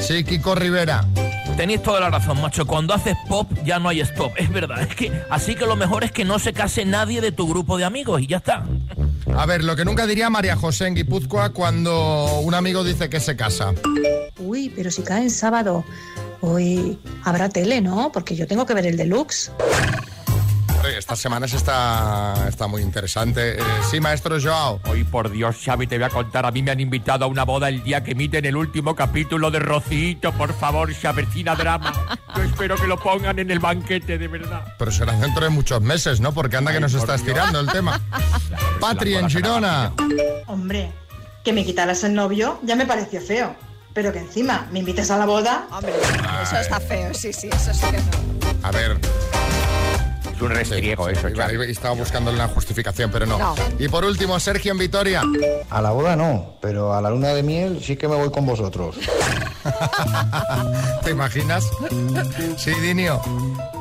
Sí, 0.00 0.22
Kiko 0.22 0.54
Rivera. 0.54 1.04
Tenéis 1.56 1.82
toda 1.82 2.00
la 2.00 2.10
razón, 2.10 2.40
macho. 2.40 2.66
Cuando 2.66 2.94
haces 2.94 3.16
pop 3.28 3.50
ya 3.64 3.78
no 3.78 3.88
hay 3.88 4.00
stop. 4.00 4.32
Es 4.36 4.50
verdad. 4.50 4.82
Es 4.82 4.94
que 4.94 5.12
así 5.30 5.54
que 5.54 5.66
lo 5.66 5.76
mejor 5.76 6.04
es 6.04 6.12
que 6.12 6.24
no 6.24 6.38
se 6.38 6.52
case 6.52 6.84
nadie 6.84 7.20
de 7.20 7.32
tu 7.32 7.46
grupo 7.48 7.76
de 7.78 7.84
amigos 7.84 8.22
y 8.22 8.26
ya 8.26 8.38
está. 8.38 8.64
A 9.36 9.46
ver, 9.46 9.62
lo 9.62 9.76
que 9.76 9.84
nunca 9.84 10.06
diría 10.06 10.30
María 10.30 10.56
José 10.56 10.86
en 10.86 10.94
Guipúzcoa 10.94 11.50
cuando 11.50 12.40
un 12.40 12.54
amigo 12.54 12.82
dice 12.82 13.08
que 13.08 13.20
se 13.20 13.36
casa. 13.36 13.72
Uy, 14.38 14.72
pero 14.74 14.90
si 14.90 15.02
cae 15.02 15.22
en 15.22 15.30
sábado, 15.30 15.84
hoy 16.40 16.98
habrá 17.24 17.48
tele, 17.48 17.80
¿no? 17.80 18.10
Porque 18.12 18.34
yo 18.34 18.46
tengo 18.46 18.66
que 18.66 18.74
ver 18.74 18.86
el 18.86 18.96
deluxe. 18.96 19.52
Oye, 21.10 21.14
Estas 21.14 21.22
semanas 21.22 21.52
está, 21.54 22.46
está 22.48 22.66
muy 22.68 22.82
interesante. 22.82 23.58
Eh, 23.58 23.62
sí, 23.90 23.98
maestro 23.98 24.40
Joao. 24.40 24.80
Hoy, 24.88 25.02
por 25.02 25.28
Dios, 25.28 25.56
Xavi, 25.64 25.88
te 25.88 25.96
voy 25.96 26.04
a 26.04 26.08
contar. 26.08 26.46
A 26.46 26.52
mí 26.52 26.62
me 26.62 26.70
han 26.70 26.78
invitado 26.78 27.24
a 27.24 27.28
una 27.28 27.44
boda 27.44 27.68
el 27.68 27.82
día 27.82 28.04
que 28.04 28.12
emiten 28.12 28.44
el 28.44 28.54
último 28.54 28.94
capítulo 28.94 29.50
de 29.50 29.58
Rocito. 29.58 30.32
Por 30.32 30.54
favor, 30.54 30.94
Xavercina 30.94 31.56
Drama. 31.56 31.92
Yo 32.36 32.44
espero 32.44 32.76
que 32.76 32.86
lo 32.86 32.96
pongan 32.96 33.40
en 33.40 33.50
el 33.50 33.58
banquete, 33.58 34.18
de 34.18 34.28
verdad. 34.28 34.62
Pero 34.78 34.92
será 34.92 35.12
dentro 35.14 35.42
de 35.42 35.50
muchos 35.50 35.82
meses, 35.82 36.20
¿no? 36.20 36.32
Porque 36.32 36.56
anda 36.56 36.72
que 36.72 36.78
nos 36.78 36.94
está 36.94 37.16
Dios. 37.16 37.26
estirando 37.26 37.58
el 37.58 37.66
tema. 37.66 38.00
Patri 38.80 39.16
en 39.16 39.28
Girona. 39.28 39.92
Hombre, 40.46 40.92
que 41.42 41.52
me 41.52 41.64
quitaras 41.64 42.04
el 42.04 42.14
novio 42.14 42.60
ya 42.62 42.76
me 42.76 42.86
pareció 42.86 43.20
feo. 43.20 43.56
Pero 43.92 44.12
que 44.12 44.20
encima 44.20 44.68
me 44.70 44.78
invites 44.78 45.10
a 45.10 45.18
la 45.18 45.26
boda. 45.26 45.66
Hombre, 45.72 45.92
eso 46.44 46.56
está 46.56 46.78
feo, 46.78 47.12
sí, 47.12 47.32
sí, 47.32 47.48
eso 47.52 47.74
sí 47.74 47.86
que 47.90 47.98
no. 47.98 48.68
A 48.68 48.70
ver. 48.70 48.96
Es 50.40 50.42
un 50.42 50.50
restriego 50.56 51.06
eso, 51.08 51.28
Iba- 51.28 51.52
iba- 51.52 51.64
Estaba 51.66 51.94
buscando 51.94 52.30
una 52.30 52.48
justificación, 52.48 53.10
pero 53.10 53.26
no. 53.26 53.36
No. 53.38 53.54
Y 53.78 53.88
por 53.88 54.04
último, 54.06 54.40
Sergio 54.40 54.72
en 54.72 54.78
Vitoria. 54.78 55.22
A 55.68 55.82
la 55.82 55.90
boda 55.90 56.16
no, 56.16 56.54
pero 56.62 56.94
a 56.94 57.02
la 57.02 57.10
luna 57.10 57.28
de 57.28 57.42
miel 57.42 57.82
sí 57.84 57.96
que 57.96 58.08
me 58.08 58.16
voy 58.16 58.30
con 58.30 58.46
vosotros. 58.46 58.96
¿Te 61.04 61.10
imaginas? 61.10 61.64
Sí, 62.56 62.70
Dinio. 62.80 63.20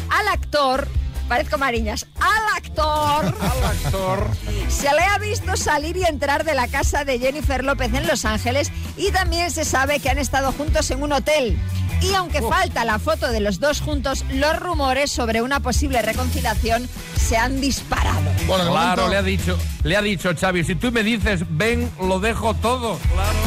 Al 0.09 0.27
actor, 0.29 0.87
parezco 1.27 1.57
Mariñas, 1.57 2.05
al 2.19 2.55
actor, 2.57 3.25
Al 3.41 3.63
actor. 3.63 4.29
se 4.69 4.91
le 4.93 5.01
ha 5.03 5.17
visto 5.17 5.55
salir 5.57 5.97
y 5.97 6.03
entrar 6.03 6.43
de 6.43 6.55
la 6.55 6.67
casa 6.67 7.03
de 7.05 7.19
Jennifer 7.19 7.63
López 7.63 7.93
en 7.93 8.07
Los 8.07 8.25
Ángeles 8.25 8.71
y 8.97 9.11
también 9.11 9.51
se 9.51 9.65
sabe 9.65 9.99
que 9.99 10.09
han 10.09 10.19
estado 10.19 10.51
juntos 10.51 10.89
en 10.91 11.01
un 11.03 11.11
hotel. 11.13 11.57
Y 12.01 12.13
aunque 12.13 12.41
falta 12.41 12.83
la 12.85 12.99
foto 12.99 13.31
de 13.31 13.39
los 13.39 13.59
dos 13.59 13.79
juntos, 13.81 14.25
los 14.29 14.59
rumores 14.59 15.11
sobre 15.11 15.41
una 15.41 15.61
posible 15.61 16.01
reconciliación 16.01 16.87
se 17.17 17.37
han 17.37 17.61
disparado. 17.61 18.19
Bueno, 18.47 18.65
de 18.65 18.71
Claro, 18.71 19.03
momento- 19.03 19.07
le 19.09 19.17
ha 19.17 19.23
dicho, 19.23 19.57
le 19.83 19.97
ha 19.97 20.01
dicho 20.01 20.29
Xavi, 20.39 20.63
si 20.65 20.75
tú 20.75 20.91
me 20.91 21.03
dices, 21.03 21.41
ven, 21.49 21.89
lo 21.99 22.19
dejo 22.19 22.53
todo. 22.55 22.99
Claro. 23.13 23.39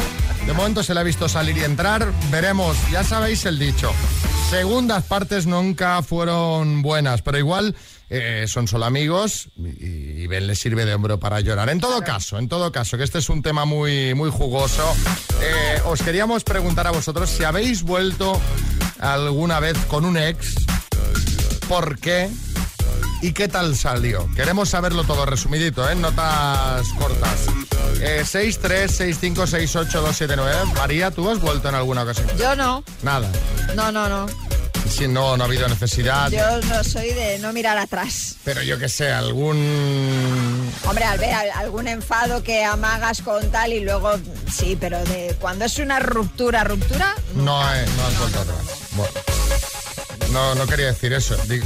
De 0.47 0.53
momento 0.53 0.81
se 0.83 0.93
le 0.95 0.99
ha 0.99 1.03
visto 1.03 1.29
salir 1.29 1.57
y 1.57 1.63
entrar. 1.63 2.11
Veremos, 2.31 2.75
ya 2.91 3.03
sabéis 3.03 3.45
el 3.45 3.59
dicho. 3.59 3.93
Segundas 4.49 5.03
partes 5.03 5.45
nunca 5.45 6.01
fueron 6.01 6.81
buenas, 6.81 7.21
pero 7.21 7.37
igual 7.37 7.75
eh, 8.09 8.45
son 8.47 8.67
solo 8.67 8.85
amigos 8.85 9.49
y, 9.55 10.23
y 10.23 10.27
Ben 10.27 10.47
le 10.47 10.55
sirve 10.55 10.85
de 10.85 10.95
hombro 10.95 11.19
para 11.19 11.39
llorar. 11.39 11.69
En 11.69 11.79
todo 11.79 12.01
caso, 12.01 12.39
en 12.39 12.49
todo 12.49 12.71
caso, 12.71 12.97
que 12.97 13.03
este 13.03 13.19
es 13.19 13.29
un 13.29 13.43
tema 13.43 13.65
muy, 13.65 14.15
muy 14.15 14.31
jugoso, 14.31 14.83
eh, 15.41 15.79
os 15.85 16.01
queríamos 16.01 16.43
preguntar 16.43 16.87
a 16.87 16.91
vosotros 16.91 17.29
si 17.29 17.43
habéis 17.43 17.83
vuelto 17.83 18.41
alguna 18.99 19.59
vez 19.59 19.77
con 19.85 20.03
un 20.03 20.17
ex, 20.17 20.55
¿por 21.67 21.99
qué? 21.99 22.29
¿Y 23.21 23.33
qué 23.33 23.47
tal 23.49 23.75
salió? 23.75 24.29
Queremos 24.35 24.69
saberlo 24.69 25.03
todo 25.03 25.25
resumidito, 25.25 25.87
¿eh? 25.89 25.91
en 25.91 25.99
notas 26.01 26.87
cortas. 26.97 27.47
Eh, 28.01 28.23
636568279. 28.25 30.73
María, 30.75 31.11
¿tú 31.11 31.29
has 31.29 31.39
vuelto 31.41 31.67
en 31.67 31.75
alguna 31.75 32.03
ocasión? 32.03 32.27
Yo 32.37 32.55
no, 32.55 32.81
Nada. 33.03 33.29
no, 33.75 33.91
no, 33.91 34.07
no. 34.07 34.25
Si 34.89 35.05
no, 35.07 35.35
no 35.37 35.43
ha 35.43 35.47
habido 35.47 35.67
necesidad. 35.67 36.31
Yo 36.31 36.61
no 36.61 36.81
soy 36.83 37.11
de 37.11 37.37
no 37.39 37.51
mirar 37.51 37.77
atrás. 37.77 38.37
Pero 38.45 38.63
yo 38.63 38.79
que 38.79 38.87
sé, 38.87 39.11
algún... 39.11 40.71
Hombre, 40.87 41.03
al 41.03 41.19
ver 41.19 41.33
al- 41.33 41.51
algún 41.51 41.89
enfado 41.89 42.41
que 42.41 42.63
amagas 42.63 43.21
con 43.21 43.51
tal 43.51 43.73
y 43.73 43.81
luego 43.81 44.13
sí, 44.51 44.77
pero 44.79 45.03
de 45.03 45.35
cuando 45.39 45.65
es 45.65 45.77
una 45.77 45.99
ruptura, 45.99 46.63
ruptura, 46.63 47.13
No, 47.35 47.61
eh, 47.75 47.85
no 47.97 48.05
has 48.07 48.17
vuelto 48.17 48.39
atrás. 48.39 48.57
Bueno. 48.93 49.11
No, 50.31 50.55
no 50.55 50.65
quería 50.65 50.87
decir 50.87 51.11
eso. 51.13 51.35
Digo, 51.47 51.65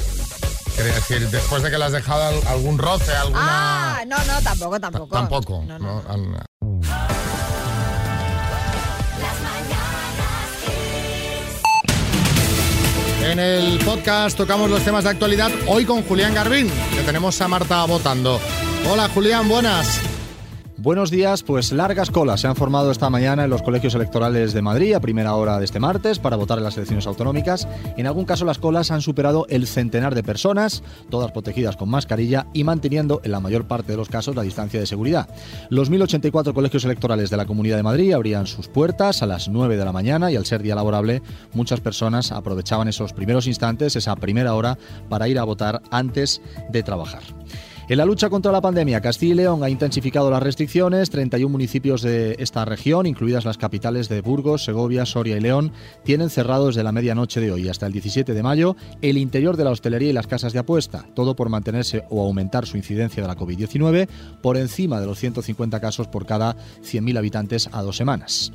quería 0.75 0.93
decir, 0.95 1.29
después 1.29 1.63
de 1.63 1.71
que 1.71 1.77
le 1.77 1.85
has 1.85 1.91
dejado 1.91 2.23
al- 2.23 2.47
algún 2.47 2.77
roce, 2.77 3.13
alguna... 3.13 3.97
Ah, 3.99 4.03
no, 4.05 4.17
no, 4.25 4.41
tampoco, 4.41 4.79
tampoco. 4.79 5.15
Tampoco. 5.15 5.63
no, 5.79 6.03
al- 6.07 6.43
En 13.23 13.39
el 13.39 13.79
podcast 13.79 14.35
tocamos 14.37 14.69
los 14.69 14.83
temas 14.83 15.05
de 15.05 15.11
actualidad 15.11 15.49
hoy 15.67 15.85
con 15.85 16.03
Julián 16.03 16.33
Garbín, 16.33 16.69
que 16.93 17.01
tenemos 17.03 17.39
a 17.41 17.47
Marta 17.47 17.85
votando. 17.85 18.39
Hola 18.89 19.09
Julián, 19.13 19.47
buenas. 19.47 19.99
Buenos 20.83 21.11
días, 21.11 21.43
pues 21.43 21.71
largas 21.71 22.11
colas 22.11 22.41
se 22.41 22.47
han 22.47 22.57
formado 22.57 22.91
esta 22.91 23.09
mañana 23.09 23.45
en 23.45 23.49
los 23.49 23.61
colegios 23.61 23.95
electorales 23.95 24.51
de 24.51 24.61
Madrid 24.61 24.93
a 24.93 24.99
primera 24.99 25.33
hora 25.33 25.57
de 25.57 25.63
este 25.63 25.79
martes 25.79 26.19
para 26.19 26.35
votar 26.35 26.57
en 26.57 26.65
las 26.65 26.75
elecciones 26.75 27.07
autonómicas. 27.07 27.69
En 27.95 28.05
algún 28.05 28.25
caso 28.25 28.43
las 28.43 28.57
colas 28.57 28.91
han 28.91 29.01
superado 29.01 29.45
el 29.47 29.65
centenar 29.65 30.13
de 30.13 30.23
personas, 30.23 30.83
todas 31.09 31.31
protegidas 31.31 31.77
con 31.77 31.87
mascarilla 31.87 32.47
y 32.51 32.65
manteniendo 32.65 33.21
en 33.23 33.31
la 33.31 33.39
mayor 33.39 33.65
parte 33.65 33.93
de 33.93 33.97
los 33.97 34.09
casos 34.09 34.35
la 34.35 34.41
distancia 34.41 34.77
de 34.77 34.85
seguridad. 34.85 35.29
Los 35.69 35.89
1084 35.89 36.53
colegios 36.53 36.83
electorales 36.83 37.29
de 37.29 37.37
la 37.37 37.45
Comunidad 37.45 37.77
de 37.77 37.83
Madrid 37.83 38.11
abrían 38.11 38.45
sus 38.45 38.67
puertas 38.67 39.23
a 39.23 39.25
las 39.25 39.47
9 39.47 39.77
de 39.77 39.85
la 39.85 39.93
mañana 39.93 40.33
y 40.33 40.35
al 40.35 40.45
ser 40.45 40.61
día 40.63 40.75
laborable 40.75 41.21
muchas 41.53 41.79
personas 41.79 42.33
aprovechaban 42.33 42.89
esos 42.89 43.13
primeros 43.13 43.47
instantes, 43.47 43.95
esa 43.95 44.17
primera 44.17 44.53
hora, 44.53 44.77
para 45.07 45.29
ir 45.29 45.39
a 45.39 45.45
votar 45.45 45.81
antes 45.91 46.41
de 46.69 46.83
trabajar. 46.83 47.23
En 47.89 47.97
la 47.97 48.05
lucha 48.05 48.29
contra 48.29 48.53
la 48.53 48.61
pandemia, 48.61 49.01
Castilla 49.01 49.33
y 49.33 49.35
León 49.35 49.61
ha 49.61 49.69
intensificado 49.69 50.31
las 50.31 50.41
restricciones. 50.41 51.09
31 51.09 51.51
municipios 51.51 52.01
de 52.01 52.37
esta 52.39 52.63
región, 52.63 53.05
incluidas 53.05 53.43
las 53.43 53.57
capitales 53.57 54.07
de 54.07 54.21
Burgos, 54.21 54.63
Segovia, 54.63 55.05
Soria 55.05 55.35
y 55.35 55.41
León, 55.41 55.73
tienen 56.05 56.29
cerrado 56.29 56.67
desde 56.67 56.81
la 56.81 56.93
medianoche 56.93 57.41
de 57.41 57.51
hoy 57.51 57.67
hasta 57.67 57.85
el 57.85 57.91
17 57.91 58.33
de 58.33 58.41
mayo 58.41 58.77
el 59.01 59.17
interior 59.17 59.57
de 59.57 59.65
la 59.65 59.71
hostelería 59.71 60.11
y 60.11 60.13
las 60.13 60.27
casas 60.27 60.53
de 60.53 60.59
apuesta. 60.59 61.05
Todo 61.13 61.35
por 61.35 61.49
mantenerse 61.49 62.05
o 62.09 62.25
aumentar 62.25 62.65
su 62.65 62.77
incidencia 62.77 63.21
de 63.21 63.27
la 63.27 63.35
COVID-19 63.35 64.07
por 64.41 64.55
encima 64.55 65.01
de 65.01 65.05
los 65.05 65.19
150 65.19 65.81
casos 65.81 66.07
por 66.07 66.25
cada 66.25 66.55
100.000 66.83 67.17
habitantes 67.17 67.69
a 67.73 67.81
dos 67.81 67.97
semanas. 67.97 68.53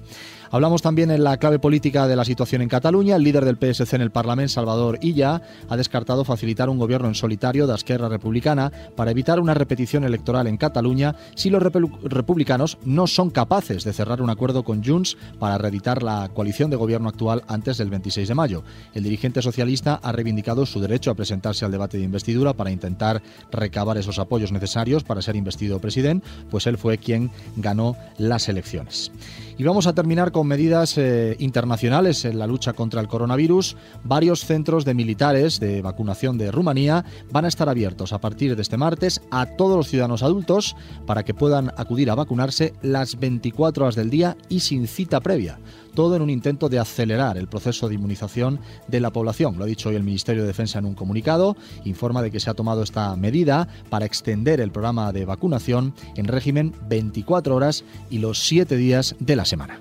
Hablamos 0.50 0.80
también 0.80 1.10
en 1.10 1.24
la 1.24 1.36
clave 1.36 1.58
política 1.58 2.08
de 2.08 2.16
la 2.16 2.24
situación 2.24 2.62
en 2.62 2.68
Cataluña. 2.68 3.16
El 3.16 3.22
líder 3.22 3.44
del 3.44 3.56
PSC 3.58 3.94
en 3.94 4.00
el 4.02 4.10
Parlamento, 4.10 4.54
Salvador 4.54 4.98
Illa, 5.02 5.42
ha 5.68 5.76
descartado 5.76 6.24
facilitar 6.24 6.70
un 6.70 6.78
gobierno 6.78 7.08
en 7.08 7.14
solitario 7.14 7.66
de 7.66 7.74
Esquerra 7.74 8.08
Republicana 8.08 8.72
para 8.96 9.10
evitar 9.10 9.40
una 9.40 9.54
repetición 9.54 10.04
electoral 10.04 10.46
en 10.46 10.56
Cataluña 10.56 11.14
si 11.34 11.50
los 11.50 11.62
repu- 11.62 11.98
republicanos 12.02 12.78
no 12.84 13.06
son 13.06 13.30
capaces 13.30 13.84
de 13.84 13.92
cerrar 13.92 14.22
un 14.22 14.30
acuerdo 14.30 14.62
con 14.64 14.82
Junts 14.82 15.16
para 15.38 15.58
reeditar 15.58 16.02
la 16.02 16.30
coalición 16.34 16.70
de 16.70 16.76
gobierno 16.76 17.08
actual 17.08 17.42
antes 17.46 17.76
del 17.78 17.90
26 17.90 18.28
de 18.28 18.34
mayo. 18.34 18.62
El 18.94 19.04
dirigente 19.04 19.42
socialista 19.42 20.00
ha 20.02 20.12
reivindicado 20.12 20.64
su 20.66 20.80
derecho 20.80 21.10
a 21.10 21.14
presentarse 21.14 21.64
al 21.64 21.72
debate 21.72 21.98
de 21.98 22.04
investidura 22.04 22.54
para 22.54 22.70
intentar 22.70 23.22
recabar 23.50 23.98
esos 23.98 24.18
apoyos 24.18 24.50
necesarios 24.52 25.04
para 25.04 25.22
ser 25.22 25.36
investido 25.36 25.78
presidente, 25.78 26.26
pues 26.50 26.66
él 26.66 26.78
fue 26.78 26.98
quien 26.98 27.30
ganó 27.56 27.96
las 28.16 28.48
elecciones. 28.48 29.12
Y 29.58 29.64
vamos 29.64 29.86
a 29.88 29.92
terminar 29.92 30.30
con 30.30 30.37
medidas 30.44 30.98
eh, 30.98 31.36
internacionales 31.38 32.24
en 32.24 32.38
la 32.38 32.46
lucha 32.46 32.72
contra 32.72 33.00
el 33.00 33.08
coronavirus. 33.08 33.76
Varios 34.04 34.44
centros 34.44 34.84
de 34.84 34.94
militares 34.94 35.60
de 35.60 35.82
vacunación 35.82 36.38
de 36.38 36.50
Rumanía 36.50 37.04
van 37.30 37.44
a 37.44 37.48
estar 37.48 37.68
abiertos 37.68 38.12
a 38.12 38.20
partir 38.20 38.56
de 38.56 38.62
este 38.62 38.76
martes 38.76 39.20
a 39.30 39.46
todos 39.46 39.76
los 39.76 39.88
ciudadanos 39.88 40.22
adultos 40.22 40.76
para 41.06 41.24
que 41.24 41.34
puedan 41.34 41.72
acudir 41.76 42.10
a 42.10 42.14
vacunarse 42.14 42.74
las 42.82 43.18
24 43.18 43.84
horas 43.84 43.94
del 43.94 44.10
día 44.10 44.36
y 44.48 44.60
sin 44.60 44.86
cita 44.86 45.20
previa. 45.20 45.58
Todo 45.94 46.14
en 46.14 46.22
un 46.22 46.30
intento 46.30 46.68
de 46.68 46.78
acelerar 46.78 47.36
el 47.36 47.48
proceso 47.48 47.88
de 47.88 47.96
inmunización 47.96 48.60
de 48.86 49.00
la 49.00 49.10
población. 49.10 49.58
Lo 49.58 49.64
ha 49.64 49.66
dicho 49.66 49.88
hoy 49.88 49.96
el 49.96 50.04
Ministerio 50.04 50.42
de 50.42 50.48
Defensa 50.48 50.78
en 50.78 50.84
un 50.84 50.94
comunicado. 50.94 51.56
Informa 51.84 52.22
de 52.22 52.30
que 52.30 52.40
se 52.40 52.50
ha 52.50 52.54
tomado 52.54 52.82
esta 52.82 53.16
medida 53.16 53.66
para 53.90 54.06
extender 54.06 54.60
el 54.60 54.70
programa 54.70 55.12
de 55.12 55.24
vacunación 55.24 55.94
en 56.16 56.26
régimen 56.26 56.72
24 56.88 57.54
horas 57.54 57.84
y 58.10 58.18
los 58.18 58.40
7 58.40 58.76
días 58.76 59.16
de 59.18 59.36
la 59.36 59.44
semana. 59.44 59.80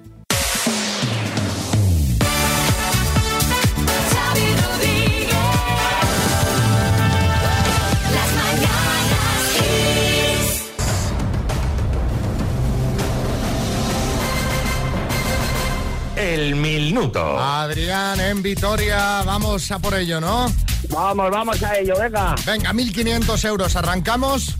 El 16.27 16.57
minuto. 16.57 17.39
Adrián 17.39 18.19
en 18.19 18.43
Vitoria, 18.43 19.24
vamos 19.24 19.72
a 19.72 19.79
por 19.79 19.93
ello, 19.93 20.19
¿no? 20.19 20.51
Vamos, 20.89 21.31
vamos 21.31 21.63
a 21.63 21.77
ello, 21.77 21.93
venga. 21.98 22.36
Venga, 22.46 22.74
1.500 22.74 23.46
euros, 23.46 23.75
¿arrancamos? 23.77 24.57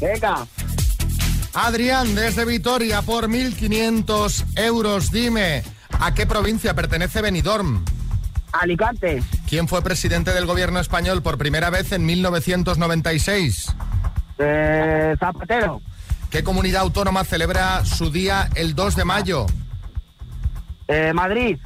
Venga. 0.00 0.46
Adrián, 1.52 2.14
desde 2.14 2.46
Vitoria, 2.46 3.02
por 3.02 3.28
1.500 3.28 4.56
euros, 4.56 5.12
dime, 5.12 5.62
¿a 6.00 6.14
qué 6.14 6.26
provincia 6.26 6.72
pertenece 6.72 7.20
Benidorm? 7.20 7.84
Alicante. 8.52 9.22
¿Quién 9.46 9.68
fue 9.68 9.82
presidente 9.82 10.32
del 10.32 10.46
gobierno 10.46 10.80
español 10.80 11.20
por 11.20 11.36
primera 11.36 11.68
vez 11.68 11.92
en 11.92 12.06
1996? 12.06 13.74
Eh, 14.38 15.14
Zapatero. 15.20 15.82
¿Qué 16.30 16.42
comunidad 16.42 16.80
autónoma 16.80 17.24
celebra 17.24 17.84
su 17.84 18.10
día 18.10 18.48
el 18.54 18.74
2 18.74 18.96
de 18.96 19.04
mayo? 19.04 19.46
Eh, 20.88 21.12
Madrid. 21.14 21.58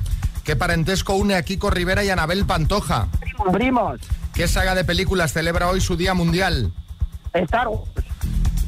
¿Qué 0.45 0.57
parentesco 0.57 1.15
une 1.15 1.37
a 1.37 1.43
Kiko 1.43 1.71
Rivera 1.71 2.03
y 2.05 2.11
Anabel 2.11 2.45
Pantoja? 2.45 3.07
Primos. 3.53 4.01
¿Qué 4.35 4.49
saga 4.49 4.75
de 4.75 4.85
películas 4.85 5.33
celebra 5.33 5.69
hoy 5.69 5.81
su 5.81 5.97
día 5.97 6.15
mundial? 6.15 6.73
Star 7.33 7.69
Wars. 7.69 7.89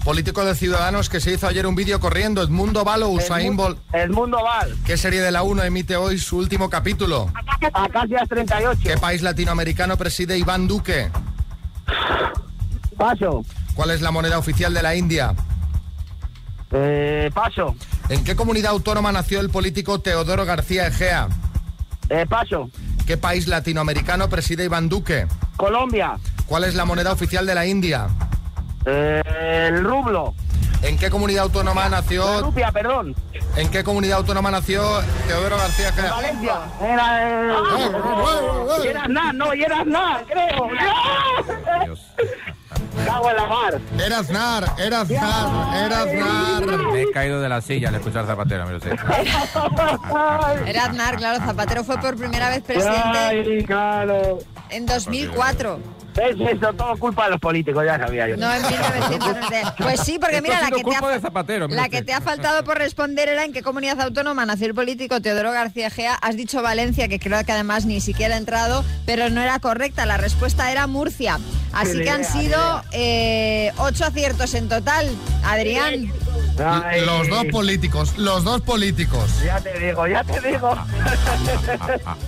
Político 0.05 0.45
de 0.45 0.55
Ciudadanos 0.55 1.09
que 1.09 1.19
se 1.19 1.33
hizo 1.33 1.49
ayer 1.49 1.67
un 1.67 1.75
vídeo 1.75 1.99
corriendo, 1.99 2.43
Edmundo 2.43 2.85
Val 2.85 3.03
o 3.05 3.09
Usain 3.09 3.57
Bolt. 3.57 3.79
Edmundo 3.93 4.43
Val. 4.43 4.77
¿Qué 4.85 4.99
serie 4.99 5.23
de 5.23 5.31
la 5.31 5.43
1 5.43 5.63
emite 5.65 5.97
hoy 5.97 6.19
su 6.19 6.37
último 6.37 6.69
capítulo? 6.69 7.33
Acacias 7.73 8.29
38. 8.29 8.81
¿Qué 8.83 8.99
país 8.99 9.23
latinoamericano 9.23 9.97
preside 9.97 10.37
Iván 10.37 10.69
Duque? 10.69 11.11
Paso. 12.99 13.45
¿Cuál 13.75 13.91
es 13.91 14.03
la 14.03 14.11
moneda 14.11 14.39
oficial 14.39 14.75
de 14.75 14.83
la 14.83 14.95
India? 14.95 15.35
Eh, 16.71 17.31
paso. 17.33 17.75
¿En 18.09 18.23
qué 18.25 18.37
comunidad 18.37 18.73
autónoma 18.73 19.13
nació 19.13 19.41
el 19.41 19.51
político 19.51 20.01
Teodoro 20.01 20.45
García 20.45 20.87
Egea? 20.87 21.29
Eh, 22.11 22.27
paso. 22.29 22.69
¿Qué 23.07 23.17
país 23.17 23.47
latinoamericano 23.49 24.29
preside 24.29 24.65
Iván 24.65 24.89
Duque? 24.89 25.27
Colombia. 25.57 26.19
¿Cuál 26.47 26.65
es 26.65 26.75
la 26.75 26.85
moneda 26.85 27.13
oficial 27.13 27.47
de 27.47 27.55
la 27.55 27.67
India? 27.67 28.09
Eh, 28.85 29.23
el 29.69 29.83
rublo. 29.85 30.35
¿En 30.83 30.99
qué 30.99 31.09
comunidad 31.09 31.45
autónoma 31.45 31.85
La 31.85 32.01
nació? 32.03 32.43
rupia, 32.43 32.71
perdón. 32.71 33.15
¿En 33.57 33.71
qué 33.71 33.83
comunidad 33.83 34.19
autónoma 34.19 34.51
nació 34.51 34.83
Teodoro 35.27 35.57
García 35.57 35.89
Egea? 35.89 36.11
Valencia. 36.11 36.57
Era, 36.83 37.31
eh, 37.31 37.55
y 38.85 38.87
era 38.89 39.03
Aznar, 39.05 39.35
no, 39.35 39.55
y 39.55 39.63
era 39.63 39.81
Aznar, 39.81 40.27
creo. 40.27 40.67
¡No! 41.87 41.95
Cago 43.15 43.31
en 43.31 43.37
la 43.37 43.47
mar. 43.47 43.81
Era 43.97 44.19
Aznar, 44.19 44.75
era 44.77 45.01
Aznar, 45.03 45.77
era 45.87 46.03
Aznar. 46.03 46.79
Me 46.93 47.03
he 47.03 47.11
caído 47.13 47.41
de 47.41 47.49
la 47.49 47.61
silla 47.61 47.91
al 47.91 47.95
escuchar 47.95 48.27
Zapatero, 48.27 48.67
me 48.67 48.73
lo 48.73 48.81
sé. 48.81 48.91
Era 50.67 50.85
Aznar, 50.87 51.17
claro, 51.17 51.45
Zapatero 51.45 51.85
fue 51.85 51.99
por 51.99 52.17
primera 52.17 52.49
vez 52.51 52.63
presidente 52.63 53.19
Ay, 53.19 53.65
claro. 53.65 54.39
en 54.71 54.87
2004. 54.87 55.79
Es 56.17 56.37
eso, 56.41 56.73
todo 56.75 56.97
culpa 56.97 57.25
de 57.25 57.31
los 57.33 57.41
políticos, 57.41 57.85
ya 57.85 57.99
sabía 57.99 58.29
yo. 58.29 58.37
No, 58.37 58.53
en 58.55 58.63
1990. 58.63 59.75
Pues 59.79 60.01
sí, 60.01 60.19
porque 60.19 60.37
Esto 60.37 60.49
mira, 60.49 60.61
la 60.61 60.69
que, 60.71 60.77
te 60.77 60.83
culpa 60.83 61.09
ha, 61.09 61.13
de 61.13 61.21
Zapatero, 61.21 61.67
mire 61.67 61.77
la 61.77 61.85
usted. 61.87 61.99
que 61.99 62.05
te 62.05 62.13
ha 62.13 62.21
faltado 62.21 62.63
por 62.65 62.79
responder 62.79 63.29
era 63.29 63.45
en 63.45 63.53
qué 63.53 63.63
comunidad 63.63 64.01
autónoma 64.01 64.47
nació 64.47 64.67
el 64.69 64.75
político 64.75 65.21
Teodoro 65.21 65.51
García 65.53 65.91
Gea. 65.91 66.15
Has 66.15 66.37
dicho 66.37 66.63
Valencia, 66.63 67.09
que 67.09 67.19
creo 67.19 67.45
que 67.45 67.53
además 67.53 67.85
ni 67.87 68.01
siquiera 68.01 68.35
ha 68.35 68.39
entrado, 68.39 68.85
pero 69.07 69.29
no 69.31 69.41
era 69.41 69.59
correcta. 69.59 70.07
La 70.07 70.17
respuesta 70.17 70.71
era 70.71 70.87
Murcia. 70.87 71.39
Así 71.73 71.99
que 72.03 72.11
han 72.11 72.25
sido 72.25 72.83
eh, 72.93 73.73
ocho 73.79 74.05
aciertos 74.05 74.55
en 74.55 74.69
total. 74.69 75.11
Adrián. 75.45 76.13
Ay, 76.65 77.05
Los 77.05 77.29
dos 77.29 77.47
políticos, 77.47 78.17
los 78.17 78.45
dos 78.45 78.61
políticos. 78.61 79.29
Ya 79.45 79.61
te 79.61 79.77
digo, 79.81 80.07
ya 80.07 80.23
te 80.23 80.41
digo. 80.49 80.77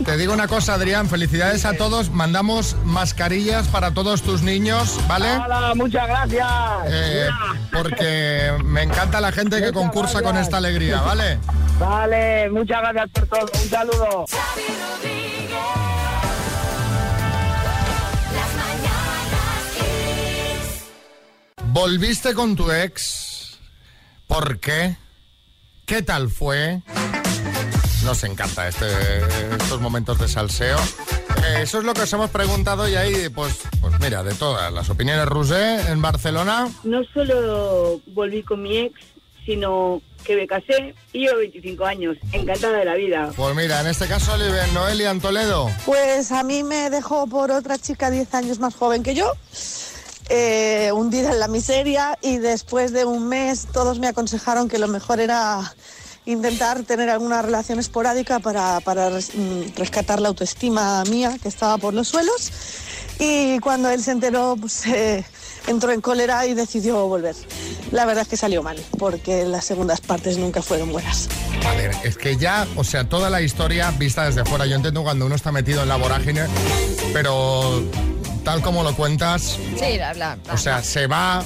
Te 0.05 0.16
digo 0.16 0.33
una 0.33 0.49
cosa, 0.49 0.75
Adrián, 0.75 1.09
felicidades 1.09 1.64
a 1.64 1.75
todos. 1.75 2.11
Mandamos 2.11 2.77
mascarillas 2.85 3.68
para 3.76 3.90
todos 3.92 4.22
tus 4.22 4.40
niños, 4.40 4.98
¿vale? 5.06 5.36
Hola, 5.36 5.74
muchas 5.74 6.08
gracias. 6.08 6.48
Eh, 6.86 7.28
porque 7.70 8.54
me 8.64 8.84
encanta 8.84 9.20
la 9.20 9.30
gente 9.32 9.60
que 9.60 9.70
concursa 9.70 10.22
con 10.22 10.38
esta 10.38 10.56
alegría, 10.56 11.02
¿vale? 11.02 11.38
Vale, 11.78 12.48
muchas 12.48 12.80
gracias 12.80 13.10
por 13.10 13.26
todo. 13.26 13.46
Un 13.52 13.68
saludo. 13.68 14.24
Xavi 14.30 14.62
Rodríguez. 14.80 15.50
Las 18.34 18.54
mañanas 18.56 19.60
Kiss. 19.74 20.84
¿Volviste 21.66 22.32
con 22.32 22.56
tu 22.56 22.72
ex? 22.72 23.58
¿Por 24.26 24.58
qué? 24.58 24.96
¿Qué 25.84 26.00
tal 26.00 26.30
fue? 26.30 26.80
Nos 28.06 28.24
encanta 28.24 28.68
este, 28.68 28.86
estos 29.54 29.82
momentos 29.82 30.18
de 30.18 30.28
salseo. 30.28 30.78
Eh, 31.56 31.62
eso 31.62 31.78
es 31.78 31.84
lo 31.84 31.94
que 31.94 32.02
os 32.02 32.12
hemos 32.12 32.30
preguntado 32.30 32.88
y 32.88 32.94
ahí, 32.94 33.28
pues, 33.28 33.54
pues 33.80 33.94
mira, 34.00 34.22
de 34.22 34.34
todas 34.34 34.72
las 34.72 34.88
opiniones. 34.90 35.26
Rusé, 35.26 35.90
en 35.90 36.02
Barcelona. 36.02 36.68
No 36.84 37.02
solo 37.12 38.00
volví 38.06 38.42
con 38.42 38.62
mi 38.62 38.78
ex, 38.78 39.00
sino 39.44 40.02
que 40.24 40.36
me 40.36 40.46
casé 40.46 40.94
y 41.12 41.20
llevo 41.20 41.38
25 41.38 41.84
años, 41.84 42.16
encantada 42.32 42.78
de 42.78 42.84
la 42.84 42.94
vida. 42.94 43.30
Pues 43.36 43.54
mira, 43.54 43.80
en 43.80 43.86
este 43.86 44.06
caso, 44.06 44.34
Oliver, 44.34 44.68
Noelia 44.72 45.10
en 45.10 45.20
Toledo. 45.20 45.70
Pues 45.84 46.32
a 46.32 46.42
mí 46.42 46.64
me 46.64 46.90
dejó 46.90 47.26
por 47.28 47.52
otra 47.52 47.78
chica 47.78 48.10
10 48.10 48.34
años 48.34 48.58
más 48.58 48.74
joven 48.74 49.04
que 49.04 49.14
yo, 49.14 49.32
eh, 50.28 50.90
hundida 50.92 51.30
en 51.30 51.38
la 51.38 51.46
miseria 51.46 52.18
y 52.20 52.38
después 52.38 52.92
de 52.92 53.04
un 53.04 53.28
mes 53.28 53.68
todos 53.72 54.00
me 54.00 54.08
aconsejaron 54.08 54.68
que 54.68 54.78
lo 54.78 54.88
mejor 54.88 55.20
era 55.20 55.72
intentar 56.26 56.82
tener 56.82 57.08
alguna 57.08 57.40
relación 57.42 57.78
esporádica 57.78 58.38
para, 58.40 58.80
para 58.80 59.08
res- 59.10 59.30
mm, 59.34 59.76
rescatar 59.76 60.20
la 60.20 60.28
autoestima 60.28 61.02
mía 61.04 61.38
que 61.42 61.48
estaba 61.48 61.78
por 61.78 61.94
los 61.94 62.08
suelos 62.08 62.50
y 63.18 63.58
cuando 63.60 63.88
él 63.90 64.02
se 64.02 64.10
enteró 64.10 64.56
pues 64.60 64.86
eh, 64.86 65.24
entró 65.66 65.92
en 65.92 66.00
cólera 66.00 66.44
y 66.46 66.54
decidió 66.54 67.06
volver. 67.06 67.34
La 67.92 68.04
verdad 68.04 68.22
es 68.22 68.28
que 68.28 68.36
salió 68.36 68.62
mal 68.62 68.76
porque 68.98 69.44
las 69.44 69.64
segundas 69.64 70.00
partes 70.00 70.36
nunca 70.38 70.62
fueron 70.62 70.90
buenas. 70.92 71.28
A 71.66 71.72
ver, 71.74 71.92
es 72.04 72.16
que 72.16 72.36
ya, 72.36 72.66
o 72.76 72.84
sea, 72.84 73.08
toda 73.08 73.30
la 73.30 73.40
historia 73.40 73.90
vista 73.92 74.24
desde 74.24 74.44
fuera, 74.44 74.66
yo 74.66 74.76
entiendo 74.76 75.02
cuando 75.02 75.26
uno 75.26 75.34
está 75.34 75.50
metido 75.52 75.82
en 75.82 75.88
la 75.88 75.96
vorágine, 75.96 76.42
pero 77.12 77.82
tal 78.44 78.62
como 78.62 78.82
lo 78.82 78.94
cuentas, 78.94 79.58
Sí, 79.78 79.96
la, 79.98 80.14
la- 80.14 80.38
o 80.52 80.56
sea, 80.56 80.82
se 80.82 81.06
va, 81.06 81.42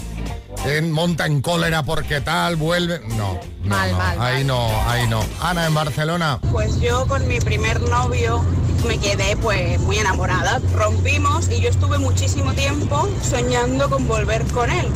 monta 0.90 1.26
en 1.26 1.40
cólera 1.40 1.82
porque 1.82 2.20
tal, 2.20 2.56
vuelve. 2.56 3.00
No, 3.16 3.38
no, 3.62 3.68
Mal, 3.68 3.90
no, 3.92 3.98
mal, 3.98 4.20
ahí 4.20 4.44
no, 4.44 4.68
ahí 4.88 5.06
no. 5.08 5.22
Ana, 5.40 5.66
en 5.66 5.74
Barcelona. 5.74 6.38
Pues 6.50 6.80
yo 6.80 7.06
con 7.06 7.26
mi 7.28 7.40
primer 7.40 7.80
novio 7.80 8.44
me 8.86 8.98
quedé 8.98 9.36
pues 9.36 9.80
muy 9.80 9.98
enamorada. 9.98 10.60
Rompimos 10.74 11.48
y 11.50 11.60
yo 11.60 11.68
estuve 11.68 11.98
muchísimo 11.98 12.52
tiempo 12.52 13.08
soñando 13.22 13.88
con 13.88 14.06
volver 14.06 14.44
con 14.46 14.70
él. 14.70 14.86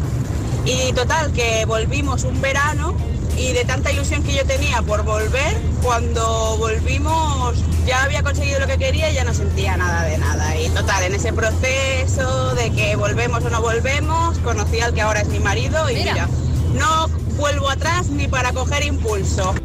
Y 0.65 0.93
total, 0.93 1.33
que 1.33 1.65
volvimos 1.67 2.25
un 2.25 2.41
verano 2.41 2.95
y 3.39 3.53
de 3.53 3.65
tanta 3.65 3.93
ilusión 3.93 4.23
que 4.23 4.35
yo 4.35 4.45
tenía 4.45 4.83
por 4.83 5.03
volver, 5.05 5.57
cuando 5.83 6.57
volvimos 6.59 7.57
ya 7.87 8.03
había 8.05 8.23
conseguido 8.23 8.61
lo 8.61 8.67
que 8.67 8.79
quería 8.79 9.11
y 9.11 9.15
ya 9.15 9.25
no 9.25 9.35
sentía 9.35 9.77
nada 9.77 10.05
de 10.05 10.19
nada. 10.19 10.59
Y 10.59 10.69
total, 10.71 11.05
en 11.05 11.15
ese 11.15 11.33
proceso 11.33 12.55
de 12.55 12.71
que 12.73 12.97
volvemos 12.97 13.45
o 13.45 13.51
no 13.51 13.61
volvemos, 13.61 14.39
conocí 14.39 14.81
al 14.81 14.95
que 14.95 15.03
ahora 15.03 15.21
es 15.21 15.29
mi 15.29 15.41
marido 15.41 15.91
y 15.91 15.97
mira, 15.97 16.29
no 16.75 17.09
vuelvo 17.37 17.69
atrás 17.69 18.09
ni 18.09 18.29
para 18.29 18.53
coger 18.53 18.85
impulso. 18.85 19.55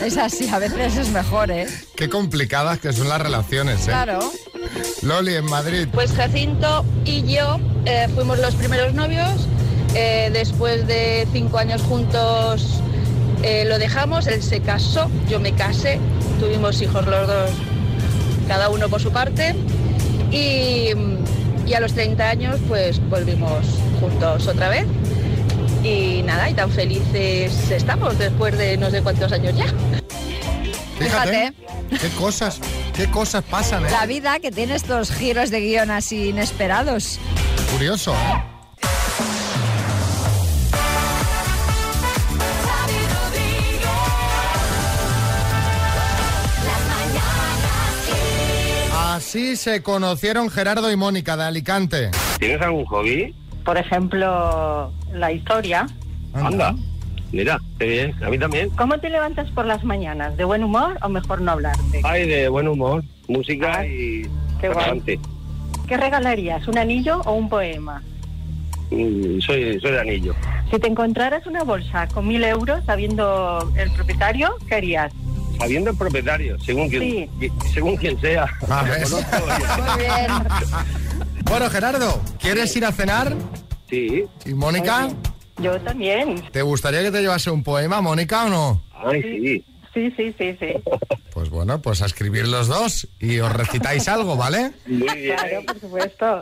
Es 0.00 0.16
así, 0.16 0.48
a 0.48 0.60
veces 0.60 0.96
es 0.96 1.08
mejor, 1.08 1.50
¿eh? 1.50 1.66
Qué 1.96 2.08
complicadas 2.08 2.78
que 2.78 2.92
son 2.92 3.08
las 3.08 3.20
relaciones, 3.20 3.80
¿eh? 3.82 3.90
Claro. 3.90 4.32
Loli, 5.02 5.34
en 5.34 5.44
Madrid. 5.46 5.88
Pues 5.92 6.12
Jacinto 6.12 6.84
y 7.04 7.22
yo 7.22 7.58
eh, 7.84 8.08
fuimos 8.14 8.38
los 8.38 8.54
primeros 8.54 8.94
novios. 8.94 9.48
Eh, 9.94 10.30
después 10.32 10.86
de 10.86 11.26
cinco 11.32 11.58
años 11.58 11.82
juntos 11.82 12.80
eh, 13.42 13.64
lo 13.66 13.78
dejamos. 13.78 14.26
Él 14.26 14.42
se 14.42 14.60
casó, 14.60 15.10
yo 15.28 15.40
me 15.40 15.52
casé. 15.52 15.98
Tuvimos 16.40 16.80
hijos 16.82 17.06
los 17.06 17.26
dos, 17.26 17.50
cada 18.46 18.68
uno 18.68 18.88
por 18.88 19.00
su 19.00 19.10
parte. 19.10 19.54
Y, 20.30 20.90
y 21.66 21.74
a 21.74 21.80
los 21.80 21.94
30 21.94 22.28
años 22.28 22.60
pues 22.68 23.00
volvimos 23.08 23.66
juntos 24.00 24.46
otra 24.46 24.68
vez. 24.68 24.86
Y 25.82 26.22
nada, 26.24 26.50
y 26.50 26.54
tan 26.54 26.70
felices 26.70 27.70
estamos 27.70 28.18
después 28.18 28.56
de 28.58 28.76
no 28.76 28.90
sé 28.90 29.02
cuántos 29.02 29.32
años 29.32 29.56
ya. 29.56 29.66
Fíjate. 30.98 31.52
Qué 32.00 32.08
cosas, 32.18 32.60
qué 32.94 33.10
cosas 33.10 33.44
pasan, 33.44 33.86
¿eh? 33.86 33.90
La 33.90 34.04
vida 34.04 34.38
que 34.40 34.50
tiene 34.50 34.74
estos 34.74 35.10
giros 35.10 35.50
de 35.50 35.60
guion 35.60 35.90
así 35.90 36.28
inesperados. 36.28 37.18
Curioso, 37.72 38.12
¿eh? 38.12 38.57
Así 49.28 49.56
se 49.56 49.82
conocieron 49.82 50.48
Gerardo 50.48 50.90
y 50.90 50.96
Mónica 50.96 51.36
de 51.36 51.44
Alicante. 51.44 52.10
¿Tienes 52.38 52.62
algún 52.62 52.86
hobby? 52.86 53.34
Por 53.62 53.76
ejemplo, 53.76 54.90
la 55.12 55.30
historia. 55.30 55.86
Anda. 56.32 56.74
Mira, 57.30 57.60
qué 57.78 57.84
bien. 57.84 58.24
A 58.24 58.30
mí 58.30 58.38
también. 58.38 58.70
¿Cómo 58.70 58.98
te 58.98 59.10
levantas 59.10 59.50
por 59.50 59.66
las 59.66 59.84
mañanas? 59.84 60.34
¿De 60.38 60.44
buen 60.44 60.64
humor 60.64 60.96
o 61.02 61.10
mejor 61.10 61.42
no 61.42 61.50
hablarte? 61.52 62.00
Ay, 62.04 62.26
de 62.26 62.48
buen 62.48 62.68
humor, 62.68 63.04
música 63.28 63.84
y 63.84 64.22
qué 64.62 64.70
guay. 64.70 65.02
¿Qué 65.86 65.96
regalarías? 65.98 66.66
¿Un 66.66 66.78
anillo 66.78 67.20
o 67.26 67.32
un 67.34 67.50
poema? 67.50 68.02
Mm, 68.90 69.40
Soy, 69.40 69.78
soy 69.78 69.90
de 69.90 70.00
anillo. 70.00 70.34
Si 70.70 70.78
te 70.78 70.86
encontraras 70.86 71.46
una 71.46 71.64
bolsa 71.64 72.08
con 72.08 72.26
mil 72.26 72.42
euros 72.44 72.82
sabiendo 72.86 73.70
el 73.76 73.90
propietario, 73.90 74.54
¿qué 74.66 74.76
harías? 74.76 75.12
Sabiendo 75.58 75.90
el 75.90 75.96
propietario, 75.96 76.58
según 76.60 76.88
quien, 76.88 77.30
según 77.72 77.96
quien 77.96 78.20
sea. 78.20 78.46
Ah, 78.68 78.84
Muy 78.84 80.04
bien. 80.04 80.30
Bueno, 81.44 81.70
Gerardo, 81.70 82.22
¿quieres 82.38 82.74
ir 82.76 82.84
a 82.84 82.92
cenar? 82.92 83.34
Sí. 83.88 84.24
¿Y 84.44 84.54
Mónica? 84.54 85.08
Yo 85.58 85.80
también. 85.80 86.42
¿Te 86.52 86.62
gustaría 86.62 87.02
que 87.02 87.10
te 87.10 87.20
llevase 87.20 87.50
un 87.50 87.62
poema, 87.62 88.00
Mónica, 88.00 88.44
o 88.44 88.48
no? 88.48 88.82
Ay, 89.04 89.22
sí. 89.22 89.64
Sí, 89.94 90.12
sí, 90.16 90.34
sí, 90.38 90.56
sí. 90.60 90.74
Pues 91.32 91.50
bueno, 91.50 91.80
pues 91.82 92.02
a 92.02 92.06
escribir 92.06 92.46
los 92.46 92.68
dos 92.68 93.08
y 93.18 93.38
os 93.40 93.52
recitáis 93.52 94.06
algo, 94.06 94.36
¿vale? 94.36 94.72
Claro, 94.86 95.62
por 95.66 95.80
supuesto. 95.80 96.40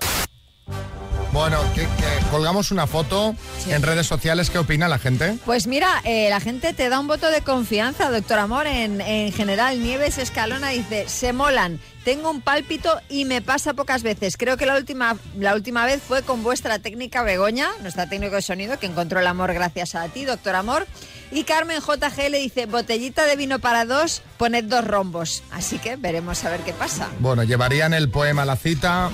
Bueno, 1.37 1.59
que, 1.75 1.83
que 1.83 2.31
colgamos 2.31 2.71
una 2.71 2.87
foto 2.87 3.35
en 3.69 3.83
redes 3.83 4.07
sociales. 4.07 4.49
¿Qué 4.49 4.57
opina 4.57 4.89
la 4.89 4.99
gente? 4.99 5.37
Pues 5.45 5.67
mira, 5.67 6.01
eh, 6.05 6.29
la 6.31 6.41
gente 6.41 6.73
te 6.73 6.89
da 6.89 6.99
un 6.99 7.09
voto 7.09 7.31
de 7.31 7.43
confianza, 7.43 8.11
doctor 8.11 8.39
Amor. 8.39 8.67
En, 8.67 9.03
en 9.03 9.31
general, 9.35 9.83
Nieves 9.83 10.17
Escalona 10.17 10.71
dice, 10.71 11.07
se 11.11 11.35
molan, 11.35 11.79
tengo 12.05 12.31
un 12.31 12.41
pálpito 12.41 13.03
y 13.11 13.27
me 13.27 13.43
pasa 13.43 13.75
pocas 13.75 14.03
veces. 14.03 14.39
Creo 14.39 14.57
que 14.57 14.65
la 14.65 14.79
última, 14.79 15.19
la 15.37 15.55
última 15.55 15.85
vez 15.85 16.03
fue 16.03 16.23
con 16.23 16.43
vuestra 16.43 16.79
técnica 16.79 17.23
Begoña, 17.23 17.69
nuestra 17.83 18.09
técnico 18.09 18.37
de 18.37 18.43
sonido, 18.43 18.79
que 18.79 18.87
encontró 18.87 19.21
el 19.21 19.27
amor 19.27 19.53
gracias 19.53 19.95
a 19.95 20.09
ti, 20.09 20.25
doctor 20.25 20.55
Amor. 20.55 20.87
Y 21.31 21.45
Carmen 21.45 21.83
JG 21.83 22.31
le 22.31 22.39
dice, 22.39 22.65
botellita 22.65 23.27
de 23.27 23.37
vino 23.37 23.59
para 23.59 23.85
dos, 23.85 24.23
poned 24.39 24.65
dos 24.65 24.87
rombos. 24.87 25.43
Así 25.53 25.79
que 25.79 25.97
veremos 25.97 26.43
a 26.47 26.49
ver 26.49 26.61
qué 26.61 26.73
pasa. 26.73 27.11
Bueno, 27.21 27.43
llevarían 27.43 27.93
el 27.93 28.09
poema 28.09 28.43
a 28.43 28.47
la 28.47 28.57
cita. 28.57 29.11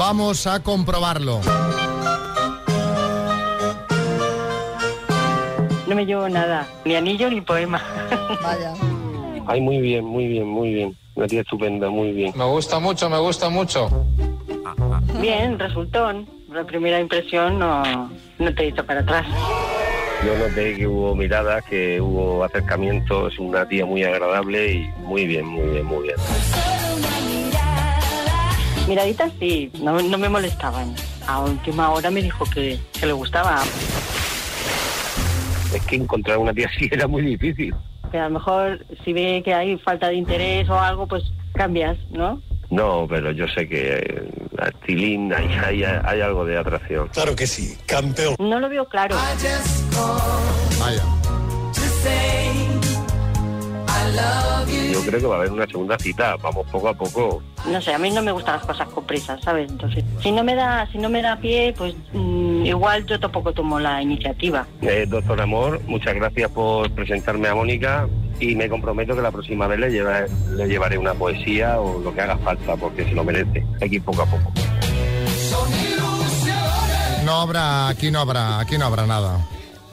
Vamos 0.00 0.46
a 0.46 0.62
comprobarlo. 0.62 1.42
No 5.86 5.94
me 5.94 6.06
llevo 6.06 6.26
nada, 6.26 6.66
ni 6.86 6.94
anillo 6.94 7.28
ni 7.28 7.42
poema. 7.42 7.82
Vaya. 8.42 8.72
Ay, 9.46 9.60
muy 9.60 9.78
bien, 9.78 10.06
muy 10.06 10.26
bien, 10.26 10.48
muy 10.48 10.72
bien. 10.72 10.96
Una 11.16 11.26
tía 11.26 11.42
estupenda, 11.42 11.90
muy 11.90 12.12
bien. 12.12 12.32
Me 12.34 12.46
gusta 12.46 12.78
mucho, 12.78 13.10
me 13.10 13.18
gusta 13.18 13.50
mucho. 13.50 13.90
Bien, 15.20 15.58
resultón. 15.58 16.26
La 16.50 16.64
primera 16.64 16.98
impresión 16.98 17.58
no, 17.58 18.10
no 18.38 18.54
te 18.54 18.68
hizo 18.68 18.82
para 18.86 19.00
atrás. 19.00 19.26
Yo 20.24 20.34
noté 20.38 20.76
que 20.76 20.86
hubo 20.86 21.14
miradas, 21.14 21.62
que 21.66 22.00
hubo 22.00 22.42
acercamientos, 22.42 23.38
una 23.38 23.68
tía 23.68 23.84
muy 23.84 24.02
agradable 24.02 24.72
y 24.72 24.88
muy 25.02 25.26
bien, 25.26 25.44
muy 25.44 25.68
bien, 25.68 25.84
muy 25.84 26.04
bien. 26.04 26.16
Miraditas 28.90 29.30
sí, 29.38 29.70
no, 29.80 30.02
no 30.02 30.18
me 30.18 30.28
molestaban. 30.28 30.96
A 31.24 31.38
última 31.42 31.92
hora 31.92 32.10
me 32.10 32.20
dijo 32.20 32.44
que, 32.46 32.76
que 32.98 33.06
le 33.06 33.12
gustaba. 33.12 33.62
Es 35.72 35.80
que 35.86 35.94
encontrar 35.94 36.38
una 36.38 36.52
tía 36.52 36.66
así 36.66 36.88
era 36.90 37.06
muy 37.06 37.22
difícil. 37.22 37.72
Que 38.10 38.18
a 38.18 38.24
lo 38.24 38.30
mejor 38.30 38.84
si 39.04 39.12
ve 39.12 39.42
que 39.44 39.54
hay 39.54 39.78
falta 39.78 40.08
de 40.08 40.16
interés 40.16 40.68
o 40.68 40.76
algo, 40.76 41.06
pues 41.06 41.22
cambias, 41.54 41.98
¿no? 42.10 42.42
No, 42.70 43.06
pero 43.08 43.30
yo 43.30 43.46
sé 43.46 43.68
que 43.68 43.98
eh, 43.98 44.28
a 44.58 44.72
Tilín 44.84 45.32
hay, 45.32 45.46
hay, 45.64 45.84
hay 45.84 46.20
algo 46.20 46.44
de 46.44 46.58
atracción. 46.58 47.06
Claro 47.10 47.36
que 47.36 47.46
sí, 47.46 47.78
campeón. 47.86 48.34
No 48.40 48.58
lo 48.58 48.68
veo 48.68 48.88
claro. 48.88 49.14
Vaya. 50.80 51.04
Yo 54.92 55.00
creo 55.02 55.20
que 55.20 55.26
va 55.26 55.34
a 55.36 55.38
haber 55.38 55.52
una 55.52 55.66
segunda 55.66 55.98
cita. 55.98 56.36
Vamos 56.42 56.66
poco 56.70 56.88
a 56.88 56.94
poco. 56.94 57.42
No 57.66 57.80
sé, 57.80 57.92
a 57.94 57.98
mí 57.98 58.10
no 58.10 58.22
me 58.22 58.32
gustan 58.32 58.56
las 58.56 58.66
cosas 58.66 58.88
con 58.88 59.04
prisas, 59.04 59.40
¿sabes? 59.42 59.70
Entonces, 59.70 60.04
si 60.22 60.32
no 60.32 60.42
me 60.44 60.54
da, 60.54 60.86
si 60.90 60.98
no 60.98 61.08
me 61.08 61.22
da 61.22 61.36
pie, 61.36 61.74
pues 61.76 61.94
mm, 62.12 62.66
igual 62.66 63.06
yo 63.06 63.18
tampoco 63.20 63.52
tomo 63.52 63.78
la 63.78 64.02
iniciativa. 64.02 64.66
Eh, 64.82 65.06
doctor 65.08 65.40
Amor, 65.40 65.80
muchas 65.86 66.14
gracias 66.14 66.50
por 66.50 66.90
presentarme 66.92 67.48
a 67.48 67.54
Mónica 67.54 68.08
y 68.40 68.54
me 68.56 68.68
comprometo 68.68 69.14
que 69.14 69.22
la 69.22 69.30
próxima 69.30 69.66
vez 69.66 69.78
le, 69.80 69.90
lleva- 69.90 70.26
le 70.54 70.66
llevaré 70.66 70.96
una 70.98 71.14
poesía 71.14 71.78
o 71.80 72.00
lo 72.00 72.14
que 72.14 72.20
haga 72.22 72.38
falta 72.38 72.76
porque 72.76 73.04
se 73.04 73.12
lo 73.12 73.24
merece. 73.24 73.64
Hay 73.80 73.90
que 73.90 73.96
ir 73.96 74.02
poco 74.02 74.22
a 74.22 74.26
poco. 74.26 74.52
No 77.24 77.40
habrá, 77.42 77.88
aquí 77.88 78.10
no 78.10 78.20
habrá, 78.20 78.58
aquí 78.60 78.78
no 78.78 78.86
habrá 78.86 79.06
nada. 79.06 79.38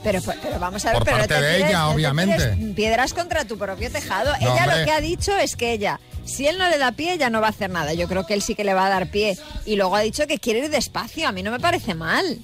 Pero, 0.04 0.22
pero 0.42 0.60
vamos 0.60 0.86
a 0.86 0.90
ver, 0.90 0.98
Por 1.00 1.06
pero 1.06 1.18
no 1.18 1.22
parte 1.24 1.36
te 1.36 1.42
de 1.42 1.58
tires- 1.60 1.68
ella, 1.70 1.80
no 1.80 1.90
obviamente. 1.92 2.74
Piedras 2.76 3.14
contra 3.14 3.46
tu 3.46 3.58
propio 3.58 3.92
tejado. 3.92 4.32
No, 4.32 4.38
ella 4.40 4.64
hombre. 4.64 4.80
lo 4.80 4.86
que 4.86 4.92
ha 4.92 5.02
dicho 5.02 5.36
es 5.38 5.56
que 5.56 5.72
ella, 5.74 6.00
si 6.26 6.48
él 6.48 6.58
no 6.58 6.70
le 6.70 6.78
da 6.78 6.92
pie, 6.94 7.14
ella 7.14 7.30
no 7.30 7.42
va 7.42 7.48
a 7.48 7.50
hacer 7.50 7.70
nada. 7.70 7.94
Yo 7.94 8.08
creo 8.08 8.26
que 8.26 8.34
él 8.34 8.42
sí 8.42 8.56
que 8.56 8.64
le 8.64 8.74
va 8.74 8.86
a 8.86 8.90
dar 8.90 9.08
pie. 9.10 9.38
Y 9.66 9.76
luego 9.76 9.96
ha 9.96 10.02
dicho 10.02 10.26
que 10.28 10.38
quiere 10.40 10.60
ir 10.60 10.70
despacio. 10.70 11.28
A 11.28 11.32
mí 11.32 11.44
no 11.44 11.52
me 11.52 11.60
parece 11.60 11.94
mal. 11.96 12.38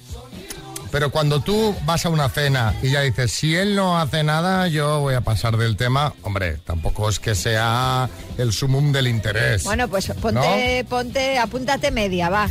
Pero 0.90 1.10
cuando 1.10 1.40
tú 1.40 1.74
vas 1.84 2.06
a 2.06 2.08
una 2.08 2.28
cena 2.28 2.72
y 2.80 2.90
ya 2.92 3.00
dices, 3.00 3.32
si 3.32 3.56
él 3.56 3.74
no 3.74 3.98
hace 3.98 4.22
nada, 4.22 4.68
yo 4.68 5.00
voy 5.00 5.14
a 5.14 5.22
pasar 5.22 5.56
del 5.56 5.76
tema, 5.76 6.14
hombre, 6.22 6.58
tampoco 6.58 7.08
es 7.08 7.18
que 7.18 7.34
sea 7.34 8.08
el 8.38 8.52
sumum 8.52 8.92
del 8.92 9.08
interés. 9.08 9.64
Bueno, 9.64 9.88
pues 9.88 10.06
ponte, 10.20 10.84
ponte, 10.88 11.36
apúntate 11.38 11.90
media, 11.90 12.28
va. 12.28 12.48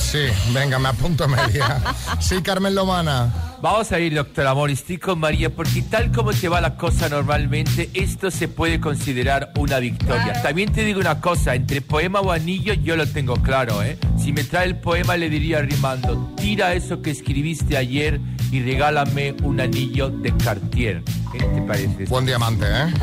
Sí, 0.00 0.26
venga, 0.52 0.78
me 0.78 0.88
apunto 0.90 1.26
media. 1.28 1.80
Sí, 2.20 2.42
Carmen 2.42 2.74
Lomana. 2.74 3.47
Vamos 3.60 3.90
a 3.90 3.98
ir, 3.98 4.14
doctor 4.14 4.46
Amor, 4.46 4.70
estoy 4.70 4.98
con 4.98 5.18
María, 5.18 5.50
porque 5.50 5.82
tal 5.82 6.12
como 6.12 6.32
te 6.32 6.48
va 6.48 6.60
la 6.60 6.76
cosa 6.76 7.08
normalmente, 7.08 7.90
esto 7.92 8.30
se 8.30 8.46
puede 8.46 8.78
considerar 8.78 9.52
una 9.58 9.80
victoria. 9.80 10.40
También 10.42 10.70
te 10.70 10.84
digo 10.84 11.00
una 11.00 11.20
cosa, 11.20 11.56
entre 11.56 11.80
poema 11.80 12.20
o 12.20 12.30
anillo 12.30 12.72
yo 12.74 12.94
lo 12.94 13.04
tengo 13.08 13.34
claro, 13.42 13.82
¿eh? 13.82 13.98
Si 14.16 14.32
me 14.32 14.44
trae 14.44 14.66
el 14.66 14.76
poema 14.76 15.16
le 15.16 15.28
diría 15.28 15.60
rimando, 15.60 16.32
tira 16.36 16.72
eso 16.74 17.02
que 17.02 17.10
escribiste 17.10 17.76
ayer 17.76 18.20
y 18.52 18.62
regálame 18.62 19.34
un 19.42 19.60
anillo 19.60 20.08
de 20.08 20.36
Cartier. 20.36 21.02
¿Qué 21.32 21.38
te 21.40 21.62
parece? 21.62 22.04
Buen 22.04 22.26
diamante, 22.26 22.64
¿eh? 22.64 22.94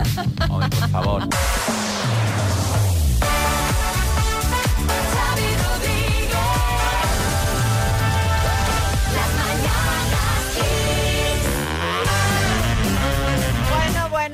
Hombre, 0.49 0.69
por 0.69 0.89
favor. 0.89 1.29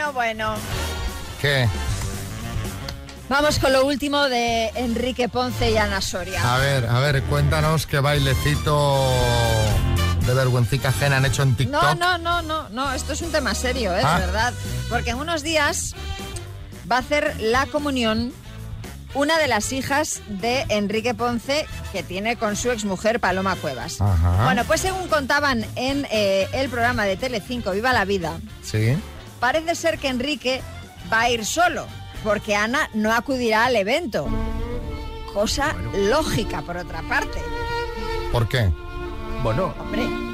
Bueno, 0.09 0.13
bueno. 0.13 0.55
¿Qué? 1.39 1.67
Vamos 3.29 3.59
con 3.59 3.71
lo 3.71 3.85
último 3.85 4.27
de 4.29 4.69
Enrique 4.75 5.29
Ponce 5.29 5.71
y 5.71 5.77
Ana 5.77 6.01
Soria. 6.01 6.53
A 6.53 6.57
ver, 6.57 6.85
a 6.85 6.99
ver, 6.99 7.23
cuéntanos 7.23 7.85
qué 7.85 7.99
bailecito 7.99 9.09
de 10.25 10.33
vergüencica 10.33 10.89
ajena 10.89 11.17
han 11.17 11.25
hecho 11.25 11.43
en 11.43 11.55
TikTok. 11.55 11.81
No, 11.81 11.95
no, 11.95 12.17
no, 12.17 12.41
no, 12.41 12.69
no, 12.69 12.93
esto 12.93 13.13
es 13.13 13.21
un 13.21 13.31
tema 13.31 13.55
serio, 13.55 13.95
¿eh? 13.95 14.01
Ah. 14.03 14.19
De 14.19 14.25
verdad. 14.25 14.53
Porque 14.89 15.11
en 15.11 15.17
unos 15.17 15.43
días 15.43 15.95
va 16.91 16.97
a 16.97 16.99
hacer 16.99 17.35
la 17.39 17.67
comunión 17.67 18.33
una 19.13 19.37
de 19.37 19.47
las 19.47 19.71
hijas 19.73 20.21
de 20.27 20.65
Enrique 20.69 21.13
Ponce 21.13 21.65
que 21.91 22.03
tiene 22.03 22.37
con 22.37 22.55
su 22.55 22.71
exmujer 22.71 23.19
Paloma 23.19 23.55
Cuevas. 23.55 23.99
Ajá. 24.01 24.45
Bueno, 24.45 24.63
pues 24.65 24.81
según 24.81 25.07
contaban 25.07 25.65
en 25.75 26.07
eh, 26.11 26.47
el 26.53 26.69
programa 26.69 27.05
de 27.05 27.17
Telecinco 27.17 27.71
Viva 27.71 27.93
la 27.93 28.05
Vida, 28.05 28.39
Sí. 28.63 28.97
Parece 29.41 29.75
ser 29.75 29.97
que 29.99 30.08
Enrique 30.08 30.62
va 31.12 31.21
a 31.21 31.30
ir 31.30 31.45
solo, 31.45 31.86
porque 32.23 32.56
Ana 32.56 32.89
no 32.93 33.12
acudirá 33.12 33.65
al 33.65 33.75
evento. 33.75 34.30
Cosa 35.34 35.75
lógica, 36.10 36.62
por 36.62 36.77
otra 36.77 37.01
parte. 37.01 37.39
¿Por 38.32 38.47
qué? 38.47 38.71
Bueno, 39.43 39.73
Hombre. 39.80 40.30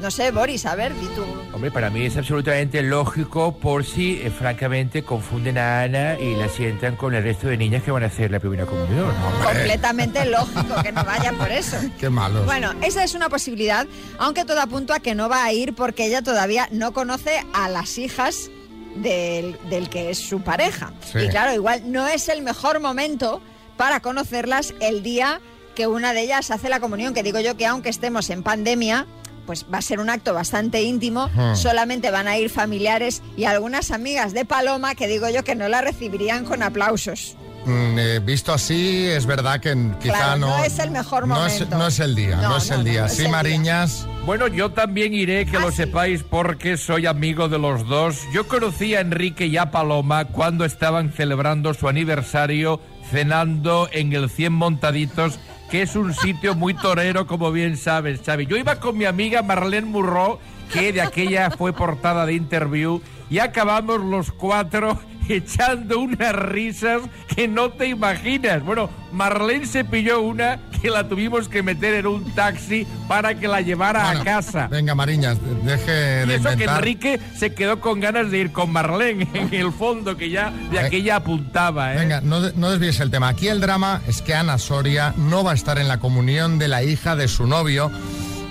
No 0.00 0.10
sé, 0.10 0.30
Boris, 0.30 0.64
a 0.64 0.74
ver, 0.74 0.94
di 0.98 1.06
tú. 1.08 1.22
hombre, 1.52 1.70
para 1.70 1.90
mí 1.90 2.06
es 2.06 2.16
absolutamente 2.16 2.82
lógico 2.82 3.54
por 3.58 3.84
si, 3.84 4.20
eh, 4.22 4.30
francamente, 4.30 5.02
confunden 5.02 5.58
a 5.58 5.82
Ana 5.82 6.18
y 6.18 6.34
la 6.36 6.48
sientan 6.48 6.96
con 6.96 7.14
el 7.14 7.22
resto 7.22 7.48
de 7.48 7.58
niñas 7.58 7.82
que 7.82 7.90
van 7.90 8.02
a 8.02 8.06
hacer 8.06 8.30
la 8.30 8.40
primera 8.40 8.64
comunión. 8.64 9.12
Completamente 9.44 10.24
lógico 10.24 10.82
que 10.82 10.92
no 10.92 11.04
vaya 11.04 11.32
por 11.32 11.50
eso. 11.50 11.76
Qué 12.00 12.08
malo. 12.08 12.44
Bueno, 12.44 12.72
esa 12.82 13.04
es 13.04 13.14
una 13.14 13.28
posibilidad, 13.28 13.86
aunque 14.18 14.46
todo 14.46 14.60
apunta 14.60 14.96
a 14.96 15.00
que 15.00 15.14
no 15.14 15.28
va 15.28 15.44
a 15.44 15.52
ir 15.52 15.74
porque 15.74 16.06
ella 16.06 16.22
todavía 16.22 16.66
no 16.72 16.92
conoce 16.92 17.44
a 17.52 17.68
las 17.68 17.98
hijas 17.98 18.50
del, 18.96 19.58
del 19.68 19.90
que 19.90 20.10
es 20.10 20.18
su 20.18 20.40
pareja. 20.40 20.92
Sí. 21.12 21.18
Y 21.18 21.28
claro, 21.28 21.52
igual 21.52 21.92
no 21.92 22.08
es 22.08 22.28
el 22.30 22.40
mejor 22.40 22.80
momento 22.80 23.42
para 23.76 24.00
conocerlas 24.00 24.72
el 24.80 25.02
día 25.02 25.40
que 25.74 25.86
una 25.86 26.12
de 26.12 26.22
ellas 26.22 26.50
hace 26.50 26.68
la 26.68 26.80
comunión, 26.80 27.14
que 27.14 27.22
digo 27.22 27.40
yo 27.40 27.56
que 27.56 27.66
aunque 27.66 27.90
estemos 27.90 28.30
en 28.30 28.42
pandemia, 28.42 29.06
pues 29.50 29.66
va 29.74 29.78
a 29.78 29.82
ser 29.82 29.98
un 29.98 30.08
acto 30.10 30.32
bastante 30.32 30.80
íntimo, 30.84 31.28
solamente 31.56 32.12
van 32.12 32.28
a 32.28 32.38
ir 32.38 32.50
familiares 32.50 33.20
y 33.36 33.46
algunas 33.46 33.90
amigas 33.90 34.32
de 34.32 34.44
Paloma 34.44 34.94
que 34.94 35.08
digo 35.08 35.28
yo 35.28 35.42
que 35.42 35.56
no 35.56 35.68
la 35.68 35.80
recibirían 35.80 36.44
con 36.44 36.62
aplausos. 36.62 37.34
Mm, 37.66 37.98
eh, 37.98 38.18
visto 38.20 38.52
así, 38.52 39.08
es 39.08 39.26
verdad 39.26 39.58
que 39.58 39.70
n- 39.70 39.96
quizá 40.00 40.14
Claro, 40.14 40.38
no... 40.38 40.46
no 40.58 40.62
es 40.64 40.78
el 40.78 40.92
mejor 40.92 41.26
no 41.26 41.44
es- 41.48 41.54
momento. 41.54 41.78
No 41.78 41.88
es, 41.88 41.98
el 41.98 42.14
día, 42.14 42.36
no, 42.36 42.48
No, 42.50 42.56
es 42.58 42.70
el 42.70 42.78
no, 42.78 42.84
día. 42.84 43.08
sí, 43.08 43.16
el 43.16 43.22
día. 43.24 43.30
Mariñas... 43.32 44.06
Bueno, 44.24 44.46
yo 44.46 44.70
también 44.70 45.14
iré, 45.14 45.46
que 45.46 45.58
lo 45.58 45.72
sepáis, 45.72 46.22
porque 46.22 46.76
soy 46.76 47.06
amigo 47.06 47.48
de 47.48 47.58
los 47.58 47.88
dos. 47.88 48.18
Yo 48.32 48.46
conocí 48.46 48.94
a 48.94 49.00
Enrique 49.00 49.46
y 49.46 49.56
a 49.56 49.72
Paloma 49.72 50.26
cuando 50.26 50.64
estaban 50.64 51.10
celebrando 51.12 51.74
su 51.74 51.88
aniversario 51.88 52.80
cenando 53.10 53.88
en 53.92 54.12
el 54.12 54.30
100 54.30 54.52
Montaditos, 54.52 55.40
que 55.70 55.82
es 55.82 55.94
un 55.94 56.12
sitio 56.14 56.54
muy 56.56 56.74
torero, 56.74 57.26
como 57.26 57.52
bien 57.52 57.76
sabes, 57.76 58.20
Xavi. 58.24 58.46
Yo 58.46 58.56
iba 58.56 58.80
con 58.80 58.98
mi 58.98 59.04
amiga 59.04 59.42
Marlene 59.42 59.86
Murró, 59.86 60.40
que 60.72 60.92
de 60.92 61.00
aquella 61.00 61.50
fue 61.50 61.72
portada 61.72 62.26
de 62.26 62.34
interview, 62.34 63.00
y 63.30 63.38
acabamos 63.38 64.00
los 64.00 64.32
cuatro 64.32 64.98
echando 65.30 66.00
unas 66.00 66.34
risas 66.34 67.02
que 67.34 67.48
no 67.48 67.70
te 67.70 67.88
imaginas. 67.88 68.62
Bueno, 68.62 68.90
Marlene 69.12 69.66
se 69.66 69.84
pilló 69.84 70.20
una 70.20 70.58
que 70.80 70.90
la 70.90 71.08
tuvimos 71.08 71.48
que 71.48 71.62
meter 71.62 71.94
en 71.94 72.06
un 72.06 72.24
taxi 72.34 72.86
para 73.08 73.34
que 73.34 73.48
la 73.48 73.60
llevara 73.60 74.04
Bueno, 74.04 74.20
a 74.20 74.24
casa. 74.24 74.68
Venga, 74.68 74.94
Mariñas, 74.94 75.38
deje 75.64 76.24
Y 76.24 76.28
de 76.28 76.34
eso 76.36 76.56
que. 76.56 76.64
Enrique 76.64 77.20
se 77.36 77.54
quedó 77.54 77.80
con 77.80 78.00
ganas 78.00 78.30
de 78.30 78.38
ir 78.38 78.52
con 78.52 78.70
Marlene 78.70 79.28
en 79.34 79.52
el 79.52 79.72
fondo, 79.72 80.16
que 80.16 80.30
ya 80.30 80.50
de 80.70 80.78
aquella 80.78 81.16
apuntaba, 81.16 81.94
¿eh? 81.94 81.98
Venga, 81.98 82.20
no, 82.20 82.40
no 82.52 82.70
desvíes 82.70 83.00
el 83.00 83.10
tema. 83.10 83.28
Aquí 83.28 83.48
el 83.48 83.60
drama 83.60 84.00
es 84.06 84.22
que 84.22 84.34
Ana 84.34 84.58
Soria 84.58 85.14
no 85.16 85.44
va 85.44 85.52
a 85.52 85.54
estar 85.54 85.78
en 85.78 85.88
la 85.88 85.98
comunión 85.98 86.58
de 86.58 86.68
la 86.68 86.82
hija 86.82 87.16
de 87.16 87.28
su 87.28 87.46
novio. 87.46 87.90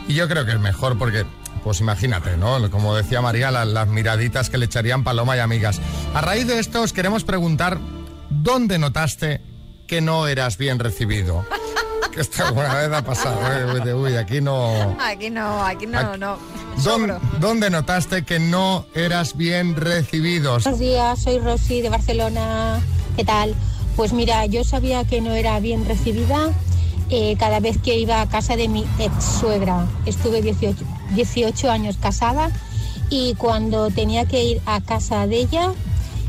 Y 0.07 0.15
yo 0.15 0.27
creo 0.27 0.45
que 0.45 0.53
es 0.53 0.59
mejor 0.59 0.97
porque, 0.97 1.23
pues 1.69 1.81
imagínate, 1.81 2.35
¿no? 2.35 2.67
Como 2.71 2.95
decía 2.95 3.21
María, 3.21 3.51
la- 3.51 3.63
las 3.63 3.87
miraditas 3.87 4.49
que 4.49 4.57
le 4.57 4.65
echarían 4.65 5.03
Paloma 5.03 5.37
y 5.37 5.39
amigas. 5.39 5.79
A 6.15 6.21
raíz 6.21 6.47
de 6.47 6.57
esto 6.57 6.81
os 6.81 6.93
queremos 6.93 7.23
preguntar, 7.23 7.77
¿dónde 8.31 8.79
notaste 8.79 9.39
que 9.85 10.01
no 10.01 10.25
eras 10.25 10.57
bien 10.57 10.79
recibido? 10.79 11.45
Que 12.11 12.21
esto 12.21 12.43
alguna 12.43 12.73
vez 12.73 12.91
ha 12.91 13.03
pasado. 13.03 13.37
¿eh? 13.85 13.93
Uy, 13.93 14.15
aquí 14.15 14.41
no... 14.41 14.97
Aquí 14.99 15.29
no, 15.29 15.63
aquí 15.63 15.85
no, 15.85 16.17
no. 16.17 16.39
¿Dónde, 16.83 17.13
dónde 17.39 17.69
notaste 17.69 18.23
que 18.23 18.39
no 18.39 18.87
eras 18.95 19.37
bien 19.37 19.75
recibido? 19.75 20.53
Buenos 20.53 20.79
días, 20.79 21.21
soy 21.21 21.37
Rosy 21.37 21.81
de 21.83 21.89
Barcelona. 21.89 22.79
¿Qué 23.15 23.23
tal? 23.23 23.53
Pues 23.95 24.11
mira, 24.11 24.47
yo 24.47 24.63
sabía 24.63 25.03
que 25.03 25.21
no 25.21 25.35
era 25.35 25.59
bien 25.59 25.85
recibida 25.85 26.49
eh, 27.09 27.35
cada 27.37 27.59
vez 27.59 27.77
que 27.77 27.97
iba 27.97 28.21
a 28.21 28.27
casa 28.27 28.55
de 28.55 28.67
mi 28.67 28.85
ex 28.99 29.11
suegra. 29.39 29.87
Estuve 30.05 30.41
18, 30.41 30.83
18 31.15 31.71
años 31.71 31.97
casada 31.97 32.51
y 33.09 33.33
cuando 33.35 33.89
tenía 33.89 34.25
que 34.25 34.43
ir 34.43 34.61
a 34.65 34.81
casa 34.81 35.25
de 35.27 35.37
ella 35.37 35.71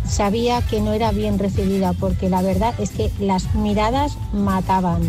sabía 0.09 0.63
que 0.63 0.81
no 0.81 0.93
era 0.93 1.13
bien 1.13 1.39
recibida 1.39 1.93
porque 1.93 2.29
la 2.29 2.43
verdad 2.43 2.75
es 2.79 2.91
que 2.91 3.11
las 3.19 3.55
miradas 3.55 4.17
mataban. 4.33 5.03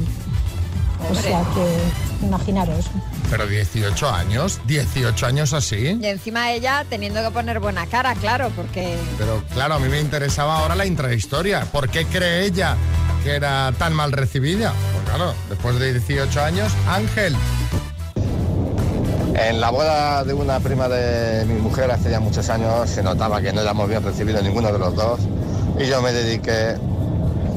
O 1.10 1.16
sea 1.16 1.42
que 1.56 2.26
imaginaros. 2.26 2.86
Pero 3.30 3.48
18 3.48 4.10
años, 4.10 4.60
18 4.68 5.26
años 5.26 5.54
así. 5.54 5.98
Y 6.00 6.06
encima 6.06 6.52
ella 6.52 6.86
teniendo 6.90 7.24
que 7.24 7.32
poner 7.32 7.60
buena 7.60 7.88
cara, 7.88 8.14
claro, 8.16 8.52
porque 8.56 8.98
Pero 9.18 9.44
claro, 9.54 9.76
a 9.76 9.80
mí 9.80 9.90
me 9.90 10.00
interesaba 10.00 10.60
ahora 10.60 10.76
la 10.76 10.86
intrahistoria. 10.86 11.66
¿Por 11.66 11.90
qué 11.90 12.06
cree 12.06 12.46
ella 12.46 12.76
que 13.24 13.32
era 13.32 13.72
tan 13.78 13.94
mal 13.94 14.12
recibida? 14.12 14.74
Claro, 15.14 15.36
después 15.50 15.78
de 15.78 15.92
18 15.92 16.42
años, 16.42 16.72
Ángel. 16.88 17.36
En 19.36 19.60
la 19.60 19.70
boda 19.70 20.24
de 20.24 20.34
una 20.34 20.62
prima 20.62 20.88
de 20.88 21.44
mi 21.46 21.56
mujer 21.56 21.92
hace 21.92 22.10
ya 22.12 22.22
muchos 22.22 22.50
años 22.50 22.90
se 22.90 23.04
notaba 23.04 23.42
que 23.42 23.52
no 23.52 23.60
éramos 23.60 23.90
bien 23.90 24.02
recibidos 24.04 24.42
ninguno 24.42 24.72
de 24.72 24.80
los 24.80 24.96
dos 24.96 25.20
y 25.78 25.86
yo 25.88 26.02
me 26.02 26.14
dediqué 26.14 26.78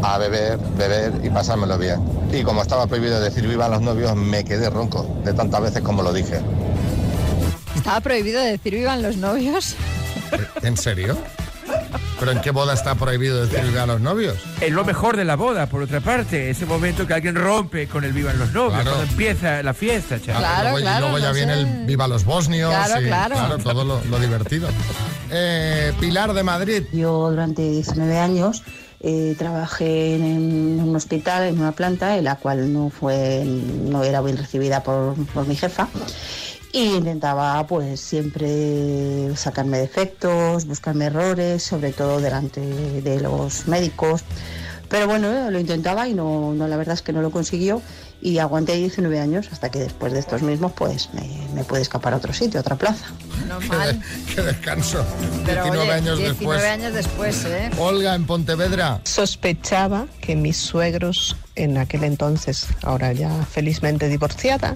a 0.02 0.18
beber, 0.18 0.58
beber 0.76 1.12
y 1.22 1.30
pasármelo 1.30 1.78
bien. 1.78 2.00
Y 2.32 2.42
como 2.42 2.60
estaba 2.60 2.88
prohibido 2.88 3.20
decir 3.20 3.46
vivan 3.46 3.70
los 3.70 3.82
novios, 3.82 4.16
me 4.16 4.42
quedé 4.42 4.68
ronco 4.68 5.06
de 5.24 5.32
tantas 5.32 5.62
veces 5.62 5.82
como 5.82 6.02
lo 6.02 6.12
dije. 6.12 6.40
estaba 7.76 8.00
prohibido 8.00 8.40
decir 8.40 8.74
vivan 8.74 9.00
los 9.00 9.16
novios. 9.16 9.76
¿En 10.62 10.76
serio? 10.76 11.16
¿Pero 12.18 12.32
en 12.32 12.40
qué 12.40 12.50
boda 12.52 12.74
está 12.74 12.94
prohibido 12.94 13.44
decir 13.46 13.78
a 13.78 13.86
los 13.86 14.00
novios? 14.00 14.36
Es 14.60 14.70
lo 14.72 14.84
mejor 14.84 15.16
de 15.16 15.24
la 15.24 15.36
boda, 15.36 15.66
por 15.66 15.82
otra 15.82 16.00
parte, 16.00 16.50
ese 16.50 16.64
momento 16.64 17.06
que 17.06 17.14
alguien 17.14 17.34
rompe 17.34 17.86
con 17.88 18.04
el 18.04 18.12
vivan 18.12 18.38
los 18.38 18.52
novios, 18.52 18.82
Claro. 18.82 18.90
cuando 18.96 19.10
empieza 19.10 19.62
la 19.62 19.74
fiesta, 19.74 20.20
chaval. 20.20 20.62
luego, 20.72 20.78
y 20.78 21.00
luego 21.00 21.18
ya 21.18 21.32
viene 21.32 21.52
el 21.54 21.86
Viva 21.86 22.06
los 22.08 22.24
Bosnios. 22.24 22.70
Claro, 22.72 23.00
y, 23.02 23.06
claro. 23.06 23.58
todo 23.58 23.84
lo, 23.84 24.00
lo 24.04 24.18
divertido. 24.18 24.68
Eh, 25.30 25.92
Pilar 26.00 26.32
de 26.32 26.42
Madrid. 26.42 26.84
Yo 26.92 27.30
durante 27.30 27.68
19 27.68 28.18
años 28.18 28.62
eh, 29.00 29.34
trabajé 29.36 30.14
en, 30.14 30.80
un 30.80 30.96
hospital, 30.96 31.44
en 31.48 31.58
una 31.60 31.72
planta, 31.72 32.16
en 32.16 32.24
la 32.24 32.36
cual 32.36 32.72
no 32.72 32.90
fue, 32.90 33.44
no 33.44 34.02
era 34.04 34.20
bien 34.22 34.36
recibida 34.38 34.82
por, 34.82 35.14
por 35.34 35.46
mi 35.46 35.56
jefa. 35.56 35.88
Y 36.74 36.96
intentaba 36.96 37.64
pues 37.68 38.00
siempre 38.00 39.30
sacarme 39.36 39.78
defectos, 39.78 40.66
buscarme 40.66 41.04
errores, 41.04 41.62
sobre 41.62 41.92
todo 41.92 42.20
delante 42.20 42.60
de 42.60 43.20
los 43.20 43.68
médicos. 43.68 44.24
Pero 44.88 45.06
bueno, 45.06 45.52
lo 45.52 45.60
intentaba 45.60 46.08
y 46.08 46.14
no, 46.14 46.52
no, 46.52 46.66
la 46.66 46.76
verdad 46.76 46.94
es 46.94 47.02
que 47.02 47.12
no 47.12 47.22
lo 47.22 47.30
consiguió 47.30 47.80
y 48.20 48.38
aguanté 48.38 48.74
19 48.74 49.20
años 49.20 49.50
hasta 49.52 49.70
que 49.70 49.78
después 49.78 50.12
de 50.14 50.18
estos 50.18 50.42
mismos 50.42 50.72
pues 50.72 51.10
me, 51.14 51.22
me 51.54 51.62
pude 51.62 51.80
escapar 51.80 52.12
a 52.12 52.16
otro 52.16 52.32
sitio, 52.32 52.58
a 52.58 52.62
otra 52.62 52.74
plaza. 52.74 53.06
Normal. 53.46 54.02
Qué 54.34 54.42
descanso. 54.42 55.04
Pero 55.46 55.62
19 55.62 55.80
oye, 55.80 55.92
años 55.92 56.18
19 56.18 56.28
después. 56.28 56.64
años 56.64 56.94
después, 56.94 57.44
¿eh? 57.44 57.70
Olga 57.78 58.16
en 58.16 58.26
Pontevedra. 58.26 59.00
Sospechaba 59.04 60.06
que 60.20 60.34
mis 60.34 60.56
suegros, 60.56 61.36
en 61.54 61.78
aquel 61.78 62.02
entonces, 62.02 62.66
ahora 62.82 63.12
ya 63.12 63.30
felizmente 63.44 64.08
divorciada, 64.08 64.74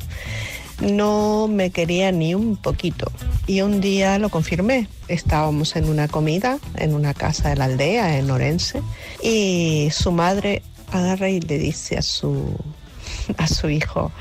no 0.81 1.49
me 1.49 1.71
quería 1.71 2.12
ni 2.12 2.35
un 2.35 2.57
poquito. 2.57 3.11
Y 3.47 3.62
un 3.62 3.81
día 3.81 4.19
lo 4.19 4.29
confirmé. 4.29 4.88
Estábamos 5.09 5.77
en 5.77 5.88
una 5.88 6.09
comida 6.09 6.59
en 6.77 6.95
una 6.95 7.14
casa 7.14 7.51
de 7.51 7.57
la 7.57 7.64
aldea, 7.64 8.19
en 8.19 8.31
Orense, 8.31 8.83
y 9.23 9.88
su 9.91 10.12
madre 10.12 10.62
agarra 10.93 11.29
y 11.29 11.41
le 11.41 11.59
dice 11.59 11.99
a 11.99 12.03
su, 12.03 12.55
a 13.37 13.47
su 13.47 13.69
hijo, 13.69 14.12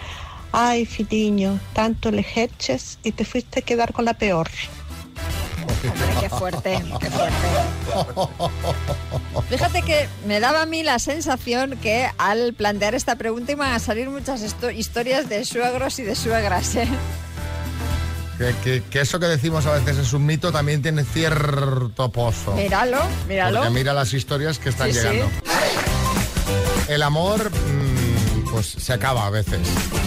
ay, 0.52 0.86
fitiño, 0.86 1.60
tanto 1.74 2.12
le 2.12 2.26
y 3.04 3.12
te 3.12 3.26
fuiste 3.26 3.60
a 3.60 3.62
quedar 3.62 3.94
con 3.94 4.06
la 4.06 4.14
peor. 4.14 4.50
Hombre, 5.90 6.08
qué 6.20 6.30
fuerte, 6.30 6.84
qué 7.00 7.10
fuerte. 7.10 7.48
Fíjate 9.50 9.82
que 9.82 10.08
me 10.26 10.40
daba 10.40 10.64
a 10.64 10.66
mí 10.66 10.84
la 10.84 11.00
sensación 11.00 11.78
que 11.82 12.10
al 12.18 12.54
plantear 12.54 12.96
esta 12.96 13.16
pregunta 13.16 13.52
iban 13.54 13.72
a 13.72 13.80
salir 13.80 14.10
muchas 14.10 14.42
historias 14.76 15.30
de 15.30 15.46
suegros 15.46 16.00
y 16.00 16.04
de 16.04 16.16
suegras, 16.16 16.76
¿eh? 16.76 16.88
Que, 18.38 18.54
que- 18.64 18.84
que 18.84 19.02
eso 19.02 19.20
que 19.20 19.26
decimos 19.26 19.66
a 19.66 19.74
veces 19.74 19.98
es 19.98 20.14
un 20.14 20.26
mito 20.26 20.52
también 20.52 20.82
tiene 20.82 21.04
cierto 21.04 22.12
pozo. 22.12 22.54
Míralo, 22.54 23.00
míralo. 23.28 23.60
Porque 23.62 23.74
mira 23.74 23.94
las 23.94 24.14
historias 24.14 24.60
que 24.60 24.70
están 24.70 24.94
Sí, 24.94 25.00
sí. 25.00 25.08
llegando. 25.08 25.30
El 26.88 27.02
amor, 27.04 27.52
pues 28.58 28.84
se 28.84 28.92
acaba 28.92 29.28
a 29.28 29.30
veces. 29.30 29.60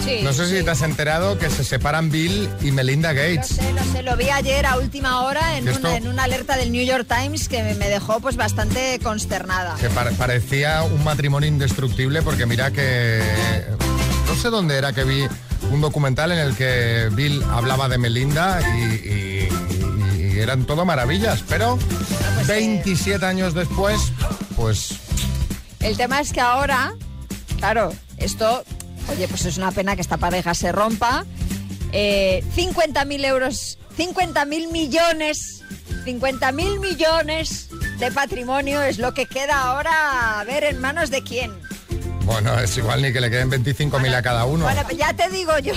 Sí, 0.03 0.19
no 0.23 0.33
sé 0.33 0.45
si 0.47 0.61
te 0.61 0.71
has 0.71 0.81
enterado 0.81 1.37
que 1.37 1.49
se 1.49 1.63
separan 1.63 2.09
Bill 2.11 2.49
y 2.61 2.71
Melinda 2.71 3.13
Lo 3.13 3.21
Gates. 3.21 3.47
sé, 3.47 3.71
lo 3.71 3.81
sé, 3.93 4.03
lo 4.03 4.17
vi 4.17 4.29
ayer 4.29 4.65
a 4.65 4.77
última 4.77 5.21
hora 5.21 5.57
en, 5.57 5.69
una, 5.69 5.95
en 5.95 6.07
una 6.09 6.23
alerta 6.25 6.57
del 6.57 6.73
New 6.73 6.83
York 6.85 7.07
Times 7.07 7.47
que 7.47 7.63
me, 7.63 7.87
dejó 7.87 8.19
pues 8.19 8.35
bastante 8.35 8.99
consternada. 9.01 9.75
Que 9.75 9.89
pare- 9.89 10.11
parecía 10.11 10.83
un 10.83 11.01
matrimonio 11.05 11.47
indestructible 11.47 12.21
porque 12.23 12.45
mira 12.45 12.71
que... 12.71 13.21
No 14.27 14.35
sé 14.35 14.49
dónde 14.49 14.77
era 14.77 14.91
que 14.91 15.05
vi 15.05 15.25
un 15.71 15.79
documental 15.79 16.33
en 16.33 16.39
el 16.39 16.55
que 16.57 17.07
Bill 17.13 17.41
hablaba 17.51 17.87
de 17.87 17.97
Melinda 17.97 18.59
y, 18.75 18.81
y- 18.81 19.49
y- 20.19 20.33
y 20.35 20.39
eran 20.39 20.65
todo 20.65 20.83
maravillas, 20.83 21.41
pero 21.47 21.77
pues, 22.35 22.47
27 22.47 23.25
años 23.25 23.53
después, 23.53 24.11
pues 24.57 24.95
El 25.79 25.95
tema 25.95 26.19
es 26.19 26.33
que 26.33 26.41
ahora, 26.41 26.93
claro, 27.57 27.93
esto, 28.21 28.63
oye, 29.09 29.27
pues 29.27 29.45
es 29.45 29.57
una 29.57 29.71
pena 29.71 29.95
que 29.95 30.01
esta 30.01 30.17
pareja 30.17 30.53
se 30.53 30.71
rompa. 30.71 31.25
Eh, 31.91 32.43
50.000 32.55 33.25
euros, 33.25 33.77
50.000 33.97 34.71
millones, 34.71 35.61
50.000 36.05 36.79
millones 36.79 37.69
de 37.99 38.11
patrimonio 38.11 38.81
es 38.81 38.97
lo 38.97 39.13
que 39.13 39.25
queda 39.25 39.61
ahora 39.61 40.39
a 40.39 40.43
ver 40.45 40.63
en 40.63 40.79
manos 40.79 41.09
de 41.11 41.21
quién. 41.21 41.51
bueno, 42.25 42.57
es 42.59 42.77
igual 42.77 43.01
ni 43.01 43.11
que 43.11 43.19
le 43.21 43.29
queden 43.29 43.51
25.000 43.51 44.15
a 44.15 44.21
cada 44.21 44.45
uno. 44.45 44.63
Bueno, 44.65 44.81
pues 44.83 44.97
ya 44.97 45.13
te 45.13 45.29
digo 45.29 45.57
yo, 45.59 45.73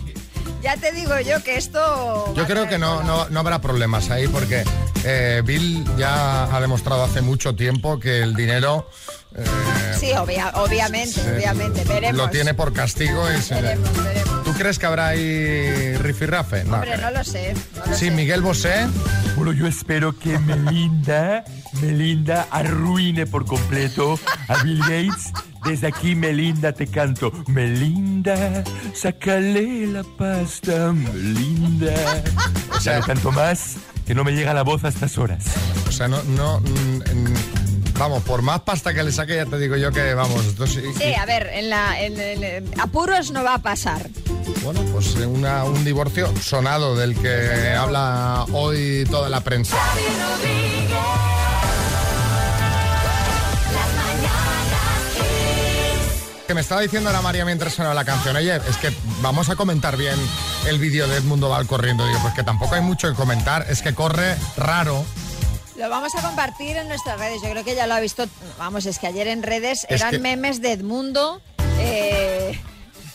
ya 0.62 0.76
te 0.76 0.92
digo 0.92 1.18
yo 1.20 1.42
que 1.42 1.56
esto... 1.56 2.34
Yo 2.34 2.46
creo 2.46 2.68
que 2.68 2.78
no, 2.78 3.02
no, 3.02 3.28
no 3.30 3.40
habrá 3.40 3.60
problemas 3.60 4.10
ahí 4.10 4.28
porque 4.28 4.64
eh, 5.06 5.42
Bill 5.44 5.84
ya 5.96 6.44
ha 6.54 6.60
demostrado 6.60 7.04
hace 7.04 7.20
mucho 7.22 7.54
tiempo 7.54 7.98
que 8.00 8.22
el 8.22 8.34
dinero 8.34 8.90
eh, 9.36 9.44
Sí, 9.98 10.10
obvia- 10.12 10.50
obviamente, 10.54 11.12
Sí. 11.20 11.28
obviamente, 11.34 11.84
veremos. 11.84 12.16
lo 12.16 12.28
tiene 12.30 12.52
por 12.54 12.72
castigo 12.72 13.24
y 13.32 13.40
se... 13.40 13.54
Veremos, 13.54 14.04
veremos. 14.04 14.44
¿Tú 14.44 14.52
crees 14.52 14.78
que 14.78 14.86
habrá 14.86 15.08
ahí 15.08 15.96
rifirrafe? 15.98 16.64
No. 16.64 16.74
Hombre, 16.74 16.96
no 16.98 17.10
lo 17.10 17.24
sé. 17.24 17.54
no 17.76 17.86
lo 17.86 17.94
Sí, 17.96 18.06
sé. 18.06 18.10
Miguel 18.10 18.42
Bosé. 18.42 18.86
Bueno, 19.36 19.52
yo 19.52 19.66
espero 19.66 20.18
que 20.18 20.38
Melinda, 20.38 21.44
Melinda 21.82 22.46
arruine 22.50 23.26
por 23.26 23.44
completo 23.44 24.18
a 24.48 24.62
Bill 24.62 24.80
Gates. 24.80 25.32
Desde 25.64 25.88
aquí, 25.88 26.14
Melinda, 26.14 26.72
te 26.72 26.86
canto. 26.86 27.32
Melinda, 27.48 28.62
sácale 28.94 29.86
la 29.88 30.04
pasta, 30.04 30.92
Melinda. 30.92 31.92
Ya 32.82 33.00
no 33.00 33.06
canto 33.06 33.32
más, 33.32 33.76
que 34.06 34.14
no 34.14 34.24
me 34.24 34.32
llega 34.32 34.54
la 34.54 34.62
voz 34.62 34.84
a 34.84 34.88
estas 34.88 35.18
horas. 35.18 35.44
O 35.88 35.92
sea, 35.92 36.08
no, 36.08 36.22
no, 36.24 36.60
mm, 36.60 37.34
vamos, 37.98 38.22
por 38.22 38.42
más 38.42 38.60
pasta 38.60 38.94
que 38.94 39.02
le 39.02 39.10
saque, 39.12 39.36
ya 39.36 39.46
te 39.46 39.58
digo 39.58 39.76
yo 39.76 39.90
que, 39.92 40.14
vamos, 40.14 40.44
esto 40.46 40.66
sí. 40.66 40.82
Sí, 40.96 41.14
a 41.14 41.26
ver, 41.26 41.48
en 41.52 41.70
la, 41.70 42.00
en- 42.00 42.20
en- 42.20 42.44
en- 42.44 42.80
apuros 42.80 43.30
no 43.32 43.42
va 43.42 43.54
a 43.54 43.58
pasar. 43.58 44.08
Bueno, 44.62 44.80
pues 44.92 45.16
eh, 45.16 45.26
una- 45.26 45.64
un 45.64 45.84
divorcio 45.84 46.32
sonado 46.40 46.96
del 46.96 47.16
que 47.16 47.70
habla 47.76 48.44
hoy 48.52 49.04
toda 49.10 49.28
la 49.28 49.40
prensa. 49.40 49.76
Que 56.46 56.54
me 56.54 56.60
estaba 56.60 56.80
diciendo 56.80 57.08
ahora 57.10 57.22
María 57.22 57.44
mientras 57.44 57.74
sonaba 57.74 57.92
la 57.94 58.04
canción, 58.04 58.36
oye, 58.36 58.54
es 58.56 58.76
que 58.76 58.92
vamos 59.20 59.48
a 59.50 59.56
comentar 59.56 59.96
bien 59.96 60.14
el 60.68 60.78
vídeo 60.78 61.08
de 61.08 61.16
Edmundo 61.16 61.48
Val 61.48 61.66
corriendo. 61.66 62.06
Digo, 62.06 62.20
pues 62.22 62.34
que 62.34 62.44
tampoco 62.44 62.76
hay 62.76 62.82
mucho 62.82 63.08
que 63.08 63.14
comentar, 63.14 63.66
es 63.68 63.82
que 63.82 63.94
corre 63.94 64.36
raro. 64.56 65.04
Lo 65.76 65.90
vamos 65.90 66.14
a 66.14 66.22
compartir 66.22 66.76
en 66.76 66.86
nuestras 66.86 67.18
redes. 67.18 67.42
Yo 67.42 67.50
creo 67.50 67.64
que 67.64 67.74
ya 67.74 67.88
lo 67.88 67.94
ha 67.94 68.00
visto. 68.00 68.26
Vamos, 68.58 68.86
es 68.86 68.98
que 69.00 69.08
ayer 69.08 69.26
en 69.26 69.42
redes 69.42 69.86
Es 69.88 70.00
eran 70.00 70.12
que- 70.12 70.18
memes 70.20 70.62
de 70.62 70.72
Edmundo. 70.72 71.42
eh, 71.80 72.58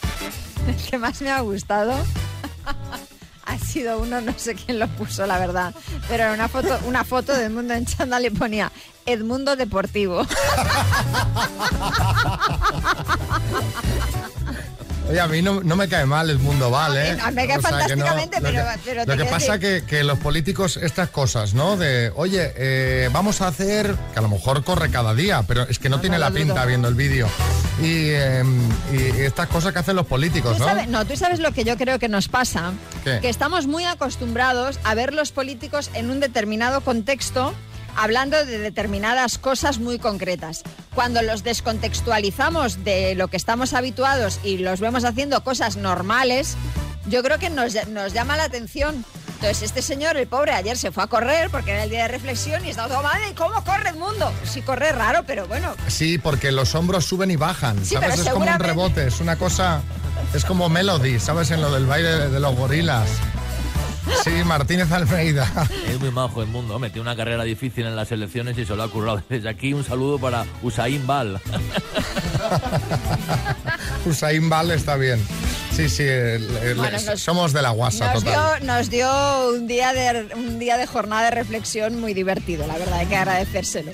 el 0.67 0.75
que 0.89 0.97
más 0.97 1.21
me 1.21 1.31
ha 1.31 1.39
gustado 1.39 1.93
sido 3.71 3.99
uno, 3.99 4.21
no 4.21 4.33
sé 4.37 4.55
quién 4.55 4.79
lo 4.79 4.87
puso, 4.87 5.25
la 5.25 5.39
verdad. 5.39 5.73
Pero 6.07 6.23
era 6.23 6.33
una 6.33 6.47
foto, 6.47 6.79
una 6.85 7.03
foto 7.03 7.33
de 7.33 7.45
Edmundo 7.45 7.73
en 7.73 7.85
chándal 7.85 8.25
y 8.25 8.29
ponía 8.29 8.71
Edmundo 9.05 9.55
Deportivo. 9.55 10.25
Oye, 15.11 15.19
a 15.19 15.27
mí 15.27 15.41
no, 15.41 15.61
no 15.61 15.75
me 15.75 15.87
cae 15.87 16.05
mal 16.05 16.29
el 16.29 16.39
mundo 16.39 16.69
Val, 16.71 16.97
¿eh? 16.97 17.17
A 17.21 17.29
mí 17.29 17.35
me 17.35 17.47
cae 17.47 17.57
O 17.57 17.61
sea, 17.61 17.69
que 17.87 17.95
no- 17.95 18.05
fantásticamente, 18.05 18.37
lo 18.37 18.43
pero- 18.47 18.63
que- 18.63 18.79
pero 18.85 19.05
te 19.05 19.15
Lo 19.15 19.23
que 19.23 19.29
pasa 19.29 19.57
decir- 19.57 19.81
que, 19.81 19.85
que 19.85 20.03
los 20.03 20.19
políticos, 20.19 20.77
estas 20.77 21.09
cosas, 21.09 21.53
¿no? 21.53 21.77
De, 21.77 22.11
oye, 22.15 22.53
eh, 22.55 23.09
vamos 23.11 23.41
a 23.41 23.47
hacer, 23.47 23.95
que 24.13 24.19
a 24.19 24.21
lo 24.21 24.29
mejor 24.29 24.63
corre 24.63 24.89
cada 24.89 25.13
día, 25.13 25.43
pero 25.47 25.63
es 25.63 25.79
que 25.79 25.89
no, 25.89 25.99
tiene 25.99 26.17
la 26.17 26.31
pinta 26.31 26.65
viendo 26.65 26.87
el 26.87 26.95
vídeo. 26.95 27.27
Y, 27.81 28.09
eh, 28.11 28.43
y 28.93 29.21
estas 29.21 29.47
cosas 29.47 29.73
que 29.73 29.79
hacen 29.79 29.95
los 29.95 30.05
políticos, 30.05 30.53
¿Tú 30.57 30.59
¿no? 30.63 30.65
sabes, 30.69 30.87
no, 30.87 31.05
tú 31.05 31.15
sabes 31.17 31.39
lo 31.39 31.51
que 31.51 31.63
yo 31.63 31.77
creo 31.77 31.99
que 31.99 32.07
nos 32.09 32.27
pasa. 32.27 32.73
¿Qué? 33.03 33.19
Que 33.21 33.29
estamos 33.29 33.65
muy 33.67 33.85
acostumbrados 33.85 34.79
a 34.83 34.93
ver 34.93 35.13
los 35.13 35.31
políticos 35.31 35.89
en 35.93 36.09
un 36.11 36.19
determinado 36.19 36.81
contexto 36.81 37.53
hablando 37.95 38.43
de 38.45 38.57
determinadas 38.57 39.37
cosas 39.37 39.79
muy 39.79 39.99
concretas. 39.99 40.63
Cuando 40.95 41.21
los 41.21 41.43
descontextualizamos 41.43 42.83
de 42.83 43.15
lo 43.15 43.27
que 43.27 43.37
estamos 43.37 43.73
habituados 43.73 44.39
y 44.43 44.57
los 44.57 44.79
vemos 44.79 45.03
haciendo 45.03 45.43
cosas 45.43 45.77
normales, 45.77 46.55
yo 47.07 47.23
creo 47.23 47.39
que 47.39 47.49
nos, 47.49 47.87
nos 47.87 48.13
llama 48.13 48.37
la 48.37 48.43
atención. 48.43 49.05
Entonces, 49.35 49.63
este 49.63 49.81
señor, 49.81 50.17
el 50.17 50.27
pobre, 50.27 50.51
ayer 50.51 50.77
se 50.77 50.91
fue 50.91 51.03
a 51.03 51.07
correr 51.07 51.49
porque 51.49 51.71
era 51.71 51.83
el 51.83 51.89
día 51.89 52.03
de 52.03 52.09
reflexión 52.09 52.63
y 52.63 52.69
estaba 52.69 52.89
todo, 52.89 53.01
madre, 53.01 53.33
¿cómo 53.35 53.63
corre 53.63 53.89
el 53.89 53.95
mundo? 53.95 54.31
Sí, 54.43 54.61
corre 54.61 54.91
raro, 54.91 55.23
pero 55.25 55.47
bueno, 55.47 55.73
Sí, 55.87 56.19
porque 56.19 56.51
los 56.51 56.75
hombros 56.75 57.05
suben 57.05 57.31
y 57.31 57.37
bajan, 57.37 57.83
Sí, 57.83 57.95
¿sabes? 57.95 58.19
Es 58.19 58.29
como 58.29 58.45
un 58.45 58.59
rebote, 58.59 59.07
es 59.07 59.19
una 59.19 59.37
cosa, 59.37 59.81
es 60.35 60.45
como 60.45 60.69
Melody, 60.69 61.19
¿sabes? 61.19 61.49
En 61.49 61.61
lo 61.61 61.71
del 61.71 61.87
baile 61.87 62.29
de 62.29 62.39
los 62.39 62.55
gorilas. 62.55 63.09
Sí, 64.23 64.31
Martínez 64.45 64.91
Almeida. 64.91 65.49
Es 65.87 65.99
muy 65.99 66.11
majo 66.11 66.41
el 66.41 66.47
mundo, 66.47 66.77
metió 66.79 67.01
una 67.01 67.15
carrera 67.15 67.43
difícil 67.43 67.85
en 67.85 67.95
las 67.95 68.11
elecciones 68.11 68.57
y 68.57 68.65
se 68.65 68.75
lo 68.75 68.83
ha 68.83 68.89
currado. 68.89 69.23
Desde 69.29 69.49
aquí 69.49 69.73
un 69.73 69.83
saludo 69.83 70.19
para 70.19 70.45
Usain 70.61 71.05
Bal. 71.07 71.39
Usain 74.05 74.49
Bal 74.49 74.71
está 74.71 74.95
bien. 74.97 75.19
Sí, 75.75 75.89
sí, 75.89 76.03
el- 76.03 76.55
el- 76.57 76.75
Bueno, 76.75 76.97
nos- 77.01 77.19
somos 77.21 77.53
de 77.53 77.61
la 77.61 77.69
guasa 77.71 78.13
Nos 78.13 78.23
total. 78.23 78.59
dio, 78.59 78.67
nos 78.67 78.89
dio 78.89 79.49
un, 79.55 79.67
día 79.67 79.93
de, 79.93 80.27
un 80.35 80.59
día 80.59 80.77
de 80.77 80.85
jornada 80.85 81.25
de 81.25 81.31
reflexión 81.31 81.99
muy 81.99 82.13
divertido, 82.13 82.67
la 82.67 82.77
verdad, 82.77 82.99
hay 82.99 83.07
que 83.07 83.15
agradecérselo. 83.15 83.91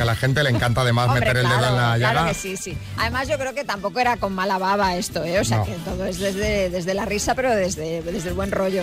Que 0.00 0.04
a 0.04 0.06
la 0.06 0.16
gente 0.16 0.42
le 0.42 0.48
encanta 0.48 0.80
además 0.80 1.08
Hombre, 1.08 1.20
meter 1.26 1.36
el 1.36 1.42
dedo 1.46 1.58
claro, 1.58 1.74
en 1.74 1.76
la 1.76 1.96
claro 1.98 2.14
llaga. 2.20 2.28
que 2.28 2.34
sí, 2.34 2.56
sí. 2.56 2.74
Además, 2.96 3.28
yo 3.28 3.36
creo 3.36 3.52
que 3.52 3.64
tampoco 3.64 4.00
era 4.00 4.16
con 4.16 4.32
mala 4.34 4.56
baba 4.56 4.96
esto, 4.96 5.22
¿eh? 5.24 5.38
O 5.38 5.44
sea, 5.44 5.58
No. 5.58 5.66
que 5.66 5.72
todo 5.74 6.06
es 6.06 6.18
desde, 6.18 6.70
desde 6.70 6.94
la 6.94 7.04
risa, 7.04 7.34
pero 7.34 7.50
desde, 7.54 8.00
desde 8.00 8.30
el 8.30 8.34
buen 8.34 8.50
rollo. 8.50 8.82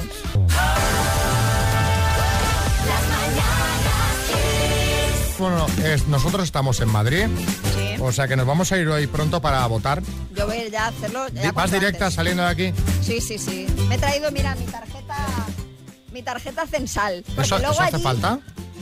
Bueno, 5.39 5.67
es- 5.84 6.08
nosotros 6.08 6.43
estamos 6.43 6.80
en 6.82 6.89
Madrid, 6.89 7.25
Sí. 7.75 7.95
o 8.01 8.12
sea 8.12 8.27
que 8.27 8.36
nos 8.36 8.47
vamos 8.47 8.71
a 8.71 8.77
ir 8.77 8.88
hoy 8.88 9.06
pronto 9.06 9.39
para 9.39 9.65
votar. 9.67 10.01
Yo 10.36 10.47
voy 10.47 10.58
a 10.58 10.65
ir 10.65 10.71
ya 10.71 10.86
a 10.86 10.88
hacerlo. 10.88 11.27
ya 11.30 11.51
¿Vas 11.51 11.71
directa 11.71 12.06
antes. 12.06 12.15
saliendo 12.15 12.41
de 12.43 12.49
aquí? 12.49 12.73
Sí, 13.01 13.21
sí, 13.21 13.38
sí. 13.38 13.67
Me 13.88 13.95
he 13.95 13.97
traído, 13.99 14.32
mira, 14.32 14.56
mi 14.56 14.65
tarjeta, 14.65 15.15
mi 16.12 16.23
tarjeta 16.23 16.65
censal. 16.65 17.23
Porque 17.27 17.41
¿Eso, 17.41 17.60
luego 17.60 17.73
eso 17.73 17.84
hace 17.84 17.95
allí- 17.97 18.03
falta? 18.03 18.39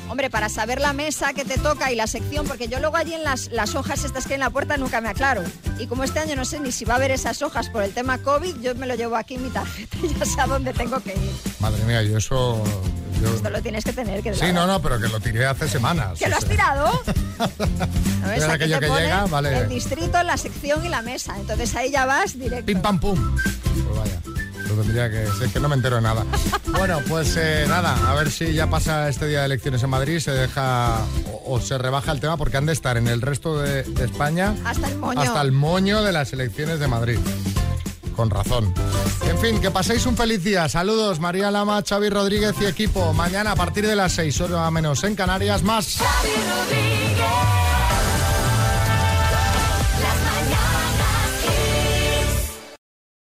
Hombre, 0.07 0.29
para 0.29 0.49
saber 0.49 0.79
la 0.79 0.93
mesa 0.93 1.33
que 1.33 1.43
te 1.45 1.57
toca 1.57 1.91
y 1.91 1.95
la 1.95 2.05
sección, 2.07 2.47
porque 2.47 2.67
yo 2.67 2.79
luego 2.79 2.95
allí 2.95 3.13
en 3.15 3.23
las, 3.23 3.51
las 3.51 3.73
hojas 3.75 4.03
estas 4.05 4.25
que 4.27 4.33
hay 4.33 4.35
en 4.35 4.41
la 4.41 4.49
puerta 4.51 4.77
nunca 4.77 5.01
me 5.01 5.09
aclaro. 5.09 5.43
Y 5.79 5.87
como 5.87 6.03
este 6.03 6.19
año 6.19 6.35
no 6.35 6.45
sé 6.45 6.59
ni 6.59 6.71
si 6.71 6.85
va 6.85 6.93
a 6.93 6.97
haber 6.97 7.11
esas 7.11 7.41
hojas 7.41 7.69
por 7.69 7.81
el 7.83 7.91
tema 7.91 8.19
COVID, 8.19 8.55
yo 8.61 8.75
me 8.75 8.85
lo 8.85 8.95
llevo 8.95 9.15
aquí 9.15 9.35
en 9.35 9.43
mi 9.43 9.49
tarjeta 9.49 9.97
y 10.03 10.13
ya 10.19 10.25
sé 10.25 10.39
a 10.41 10.45
dónde 10.47 10.73
tengo 10.73 10.99
que 11.01 11.11
ir. 11.13 11.31
Madre 11.59 11.83
mía, 11.85 12.03
yo 12.03 12.17
eso... 12.19 12.63
yo- 13.21 13.33
Esto 13.35 13.49
lo 13.49 13.61
tienes 13.61 13.83
que 13.83 13.93
tener. 13.93 14.21
Que 14.21 14.33
Sí, 14.35 14.53
no, 14.53 14.67
no, 14.67 14.79
pero 14.81 14.99
que 14.99 15.07
lo 15.07 15.19
tiré 15.19 15.45
hace 15.47 15.67
semanas. 15.67 16.19
¿Que 16.19 16.29
lo 16.29 16.37
has 16.37 16.45
tirado? 16.45 17.01
¿No 18.21 18.27
ves? 18.29 18.43
Aquí 18.43 18.53
aquello 18.53 18.79
te 18.79 18.87
que 18.87 18.93
llega, 18.93 19.25
vale. 19.25 19.57
El 19.57 19.69
distrito, 19.69 20.21
la 20.23 20.37
sección 20.37 20.85
y 20.85 20.89
la 20.89 21.01
mesa. 21.01 21.35
Entonces 21.37 21.75
ahí 21.75 21.91
ya 21.91 22.05
vas 22.05 22.37
directo. 22.37 22.65
Pim 22.67 22.81
pam 22.81 22.99
pum. 22.99 23.35
Pues 23.85 23.97
vaya, 23.97 24.21
lo 24.67 24.75
tendría 24.81 25.09
que 25.09 25.23
es 25.23 25.51
que 25.53 25.59
no 25.59 25.69
me 25.69 25.75
entero 25.75 25.97
de 25.97 26.01
nada. 26.01 26.25
Bueno, 26.71 26.99
pues 27.07 27.35
eh, 27.37 27.65
nada, 27.67 27.95
a 28.09 28.15
ver 28.15 28.29
si 28.31 28.53
ya 28.53 28.69
pasa 28.69 29.07
este 29.09 29.27
día 29.27 29.39
de 29.39 29.45
elecciones 29.45 29.81
en 29.83 29.89
Madrid, 29.89 30.19
se 30.19 30.31
deja 30.31 30.97
o, 31.31 31.55
o 31.55 31.61
se 31.61 31.77
rebaja 31.77 32.11
el 32.11 32.19
tema 32.19 32.37
porque 32.37 32.57
han 32.57 32.65
de 32.65 32.73
estar 32.73 32.97
en 32.97 33.07
el 33.07 33.21
resto 33.21 33.57
de, 33.59 33.83
de 33.83 34.05
España 34.05 34.55
Hasta 34.65 34.87
el 34.89 34.97
moño. 34.97 35.21
hasta 35.21 35.41
el 35.41 35.51
moño 35.51 36.03
de 36.03 36.11
las 36.11 36.33
elecciones 36.33 36.79
de 36.79 36.87
Madrid. 36.87 37.19
Con 38.15 38.29
razón. 38.29 38.73
En 39.29 39.37
fin, 39.39 39.59
que 39.59 39.71
paséis 39.71 40.05
un 40.05 40.15
feliz 40.15 40.41
día. 40.43 40.69
Saludos, 40.69 41.19
María 41.19 41.51
Lama, 41.51 41.83
Xavi 41.87 42.09
Rodríguez 42.09 42.55
y 42.61 42.65
equipo. 42.65 43.11
Mañana 43.13 43.51
a 43.51 43.55
partir 43.57 43.85
de 43.85 43.95
las 43.95 44.13
6 44.13 44.39
horas 44.41 44.71
menos 44.71 45.03
en 45.03 45.15
Canarias, 45.15 45.63
más. 45.63 45.97
Xavi 45.97 46.29
Rodríguez. 46.29 47.74